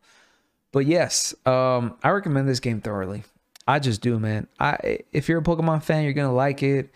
[0.73, 3.25] But yes, um, I recommend this game thoroughly.
[3.69, 4.47] I just do, man.
[4.59, 6.91] I if you're a Pokemon fan, you're gonna like it.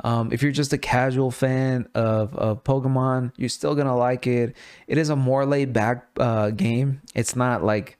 [0.00, 4.56] Um, if you're just a casual fan of, of Pokemon, you're still gonna like it.
[4.86, 7.00] It is a more laid back uh, game.
[7.14, 7.96] It's not like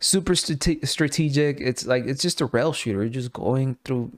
[0.00, 1.60] super strate- strategic.
[1.60, 3.00] It's like it's just a rail shooter.
[3.00, 4.12] You're just going through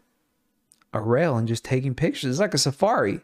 [0.92, 2.30] a rail and just taking pictures.
[2.30, 3.20] It's like a safari,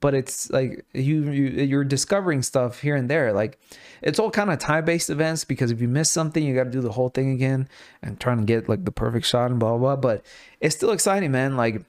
[0.00, 3.32] but it's like you, you you're discovering stuff here and there.
[3.32, 3.58] Like
[4.02, 6.70] it's all kind of time based events because if you miss something, you got to
[6.70, 7.68] do the whole thing again
[8.02, 9.96] and trying to get like the perfect shot and blah blah.
[9.96, 9.96] blah.
[9.96, 10.24] But
[10.60, 11.56] it's still exciting, man.
[11.56, 11.82] Like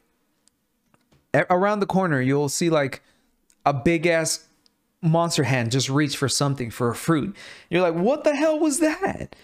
[1.49, 3.01] around the corner, you'll see like
[3.65, 4.45] a big ass
[5.01, 7.35] monster hand just reach for something for a fruit.
[7.69, 9.35] You're like, what the hell was that?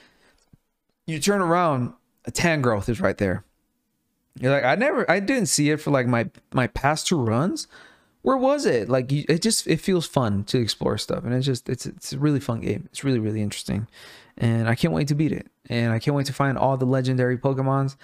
[1.06, 1.94] You turn around,
[2.26, 3.44] a Tangrowth is right there.
[4.40, 7.68] You're like, I never, I didn't see it for like my my past two runs.
[8.22, 8.90] Where was it?
[8.90, 12.18] Like, it just it feels fun to explore stuff, and it's just it's it's a
[12.18, 12.90] really fun game.
[12.92, 13.88] It's really really interesting,
[14.38, 15.48] and I can't wait to beat it.
[15.70, 17.96] And I can't wait to find all the legendary Pokemons.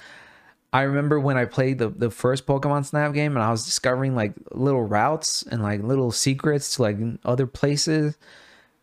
[0.73, 4.15] I remember when I played the the first Pokemon Snap game, and I was discovering
[4.15, 8.17] like little routes and like little secrets to like other places.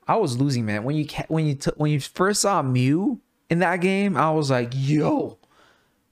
[0.07, 0.85] I was losing, man.
[0.85, 3.21] When you when you when you first saw Mew
[3.51, 5.39] in that game, I was like, "Yo,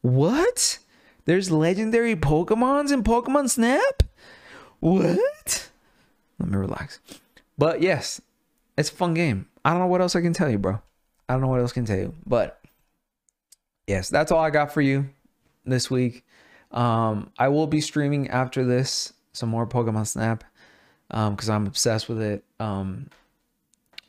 [0.03, 0.79] what?"
[1.27, 4.05] There's legendary Pokemons in Pokemon Snap?
[4.79, 5.71] What?
[6.39, 7.01] Let me relax.
[7.59, 8.21] But yes,
[8.79, 9.49] it's a fun game.
[9.65, 10.81] I don't know what else I can tell you, bro.
[11.29, 12.15] I don't know what else I can tell you.
[12.25, 12.61] But
[13.89, 15.11] yes, that's all I got for you
[15.65, 16.25] this week.
[16.71, 20.45] Um, I will be streaming after this some more Pokemon Snap
[21.09, 22.45] because um, I'm obsessed with it.
[22.61, 23.09] Um,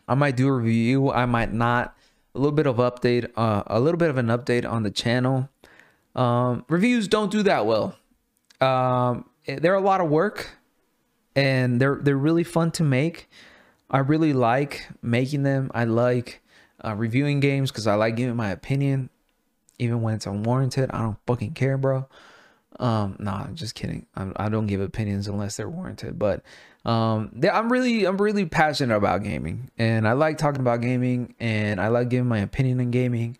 [0.07, 1.11] I might do a review.
[1.11, 1.96] I might not.
[2.37, 5.49] A little bit of update, uh, a little bit of an update on the channel.
[6.15, 7.95] Um, reviews don't do that well.
[8.61, 10.51] Um, they're a lot of work,
[11.35, 13.27] and they're they're really fun to make.
[13.89, 15.71] I really like making them.
[15.73, 16.43] I like
[16.85, 19.09] uh, reviewing games because I like giving my opinion,
[19.79, 20.91] even when it's unwarranted.
[20.91, 22.07] I don't fucking care, bro.
[22.79, 24.05] Um, nah, I'm just kidding.
[24.15, 26.19] I'm, I do not give opinions unless they're warranted.
[26.19, 26.43] But
[26.85, 31.81] um, I'm really, I'm really passionate about gaming, and I like talking about gaming, and
[31.81, 33.37] I like giving my opinion in gaming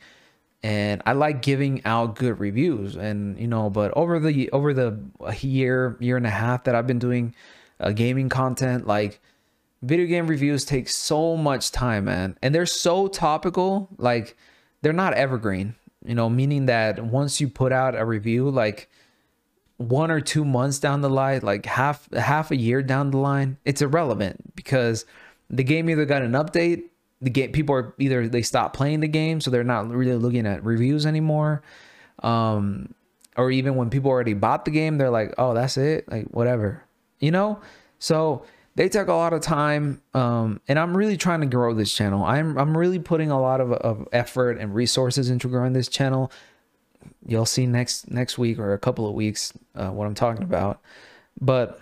[0.64, 5.00] and I like giving out good reviews and you know but over the over the
[5.42, 7.36] year year and a half that I've been doing
[7.80, 9.20] uh, gaming content like
[9.82, 14.36] video game reviews take so much time man and they're so topical like
[14.82, 18.90] they're not evergreen you know meaning that once you put out a review like
[19.78, 23.58] one or two months down the line, like half half a year down the line,
[23.64, 25.06] it's irrelevant because
[25.50, 26.84] the game either got an update,
[27.22, 30.46] the game people are either they stop playing the game, so they're not really looking
[30.46, 31.62] at reviews anymore.
[32.24, 32.94] Um,
[33.36, 36.84] or even when people already bought the game, they're like, oh, that's it, like whatever,
[37.20, 37.60] you know.
[38.00, 41.94] So they take a lot of time, um, and I'm really trying to grow this
[41.94, 42.24] channel.
[42.24, 46.32] I'm I'm really putting a lot of, of effort and resources into growing this channel
[47.26, 50.82] you'll see next next week or a couple of weeks uh, what I'm talking about.
[51.40, 51.80] But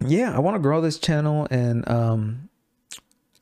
[0.00, 2.48] yeah, I want to grow this channel, and um,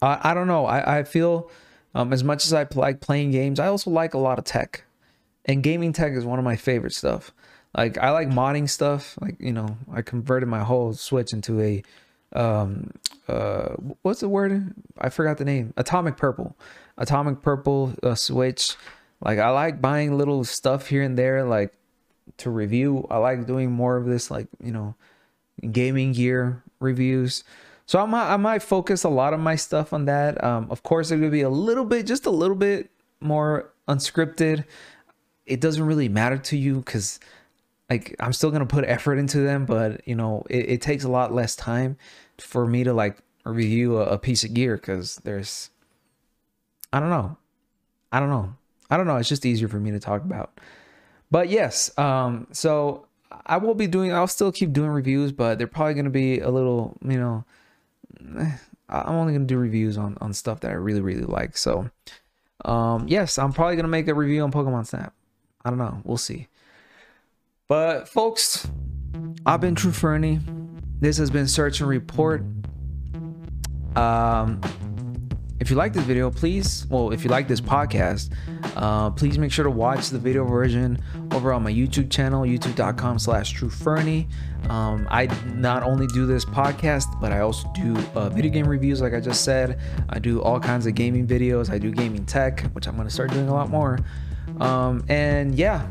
[0.02, 0.66] I I don't know.
[0.66, 1.50] I I feel
[1.94, 4.84] um, as much as I like playing games, I also like a lot of tech,
[5.44, 7.32] and gaming tech is one of my favorite stuff.
[7.76, 9.18] Like I like modding stuff.
[9.20, 11.82] Like you know, I converted my whole Switch into a
[12.32, 12.90] um
[13.28, 13.68] uh
[14.02, 14.74] what's the word?
[14.98, 15.72] I forgot the name.
[15.76, 16.56] Atomic Purple.
[16.98, 18.76] Atomic Purple uh, Switch
[19.24, 21.72] like I like buying little stuff here and there, like
[22.38, 23.06] to review.
[23.10, 24.94] I like doing more of this, like you know,
[25.72, 27.42] gaming gear reviews.
[27.86, 30.42] So I might I might focus a lot of my stuff on that.
[30.44, 34.64] Um, of course, it would be a little bit, just a little bit more unscripted.
[35.46, 37.18] It doesn't really matter to you because
[37.88, 41.10] like I'm still gonna put effort into them, but you know, it, it takes a
[41.10, 41.96] lot less time
[42.38, 45.70] for me to like review a, a piece of gear because there's
[46.92, 47.38] I don't know.
[48.12, 48.54] I don't know.
[48.94, 49.16] I don't know.
[49.16, 50.60] It's just easier for me to talk about.
[51.28, 53.08] But yes, um, so
[53.44, 54.12] I will be doing.
[54.12, 57.44] I'll still keep doing reviews, but they're probably going to be a little, you know.
[58.38, 58.52] Eh,
[58.88, 61.56] I'm only going to do reviews on on stuff that I really really like.
[61.56, 61.90] So,
[62.64, 65.12] um, yes, I'm probably going to make a review on Pokemon Snap.
[65.64, 66.00] I don't know.
[66.04, 66.46] We'll see.
[67.66, 68.68] But folks,
[69.44, 70.38] I've been True Fernie.
[71.00, 72.44] This has been Search and Report.
[73.96, 74.60] Um,
[75.58, 78.30] if you like this video, please, well, if you like this podcast,
[78.76, 81.02] uh, please make sure to watch the video version
[81.32, 84.28] over on my YouTube channel, youtube.com slash truefernie.
[84.68, 89.00] Um, I not only do this podcast, but I also do uh, video game reviews,
[89.00, 89.80] like I just said.
[90.08, 91.70] I do all kinds of gaming videos.
[91.70, 93.98] I do gaming tech, which I'm going to start doing a lot more.
[94.60, 95.86] Um, and yeah,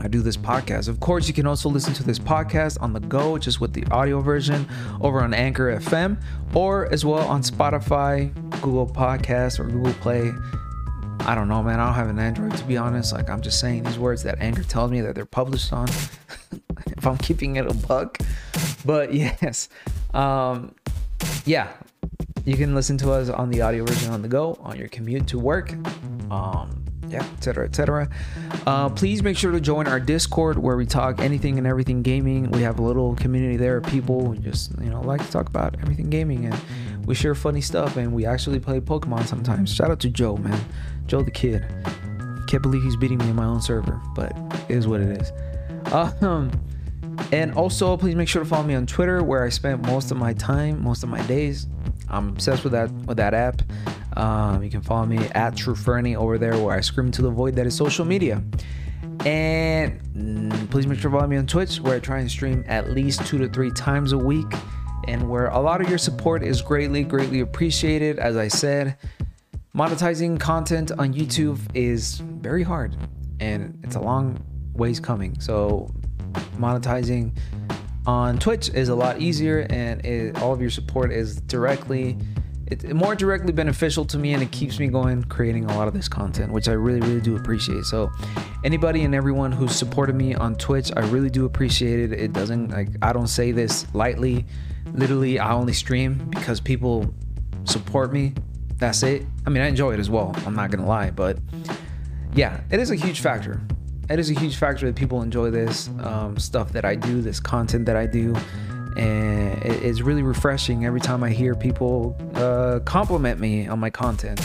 [0.00, 0.88] I do this podcast.
[0.88, 3.84] Of course, you can also listen to this podcast on the go, just with the
[3.90, 4.68] audio version
[5.00, 6.20] over on Anchor FM
[6.54, 8.32] or as well on Spotify,
[8.62, 10.32] Google Podcasts, or Google Play.
[11.26, 11.80] I don't know, man.
[11.80, 13.12] I don't have an Android to be honest.
[13.12, 15.88] Like, I'm just saying these words that Anchor tells me that they're published on.
[16.86, 18.18] if I'm keeping it a buck.
[18.84, 19.12] But
[19.42, 19.68] yes,
[20.14, 20.74] um,
[21.44, 21.72] yeah,
[22.44, 25.26] you can listen to us on the audio version on the go on your commute
[25.28, 25.72] to work.
[26.30, 27.66] Um, yeah, etc.
[27.66, 28.08] etc.
[28.66, 32.50] Uh, please make sure to join our Discord where we talk anything and everything gaming.
[32.50, 35.48] We have a little community there of people who just you know like to talk
[35.48, 39.72] about everything gaming and we share funny stuff and we actually play Pokemon sometimes.
[39.72, 40.60] Shout out to Joe, man,
[41.06, 41.64] Joe the kid.
[42.46, 44.36] Can't believe he's beating me in my own server, but
[44.68, 45.32] it is what it is.
[45.92, 46.50] Um,
[47.32, 50.16] and also please make sure to follow me on Twitter where I spend most of
[50.16, 51.66] my time, most of my days.
[52.08, 53.62] I'm obsessed with that with that app.
[54.16, 57.30] Um, you can follow me at True Fernie over there where I scream to the
[57.30, 58.42] void that is social media.
[59.24, 62.64] And mm, please make sure to follow me on Twitch where I try and stream
[62.66, 64.46] at least two to three times a week
[65.08, 68.18] and where a lot of your support is greatly, greatly appreciated.
[68.18, 68.96] As I said,
[69.76, 72.96] monetizing content on YouTube is very hard
[73.40, 75.38] and it's a long ways coming.
[75.38, 75.92] So,
[76.56, 77.36] monetizing
[78.06, 82.16] on Twitch is a lot easier, and it, all of your support is directly
[82.68, 85.94] it's more directly beneficial to me and it keeps me going creating a lot of
[85.94, 87.84] this content which i really really do appreciate.
[87.84, 88.10] So
[88.64, 92.12] anybody and everyone who's supported me on twitch i really do appreciate it.
[92.18, 94.46] It doesn't like i don't say this lightly.
[94.94, 97.14] Literally i only stream because people
[97.64, 98.34] support me
[98.78, 101.38] that's it i mean i enjoy it as well i'm not gonna lie but
[102.34, 103.60] yeah it is a huge factor
[104.08, 107.40] it is a huge factor that people enjoy this um, stuff that i do this
[107.40, 108.34] content that i do
[108.96, 114.40] and it's really refreshing every time I hear people uh, compliment me on my content.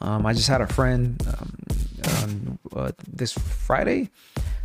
[0.00, 4.10] Um, I just had a friend um, uh, this Friday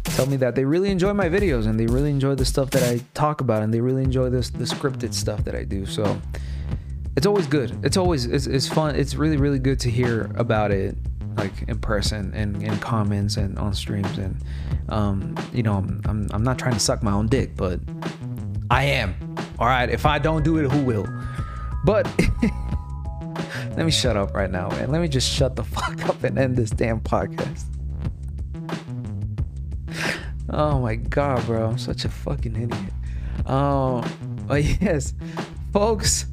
[0.03, 2.83] tell me that they really enjoy my videos and they really enjoy the stuff that
[2.83, 5.85] I talk about and they really enjoy this the scripted stuff that I do.
[5.85, 6.19] So
[7.15, 7.77] it's always good.
[7.83, 8.95] It's always it's, it's fun.
[8.95, 10.95] It's really really good to hear about it
[11.37, 14.35] like in person and in comments and on streams and
[14.89, 17.79] um, you know I'm, I'm not trying to suck my own dick but
[18.71, 19.35] I am.
[19.59, 19.89] All right.
[19.89, 21.05] If I don't do it, who will?
[21.83, 22.07] But
[23.75, 24.91] let me shut up right now, man.
[24.91, 27.65] Let me just shut the fuck up and end this damn podcast.
[30.49, 31.67] Oh my god, bro.
[31.67, 32.93] I'm such a fucking idiot.
[33.45, 34.09] Um,
[34.47, 35.13] but yes,
[35.73, 36.27] folks,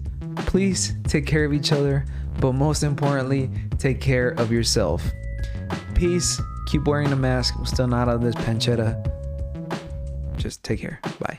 [0.46, 2.04] please take care of each other,
[2.40, 5.02] but most importantly, take care of yourself.
[5.94, 6.40] Peace.
[6.68, 7.58] Keep wearing the mask.
[7.58, 8.94] We're still not out of this pancetta.
[10.36, 11.00] just take care.
[11.18, 11.38] Bye.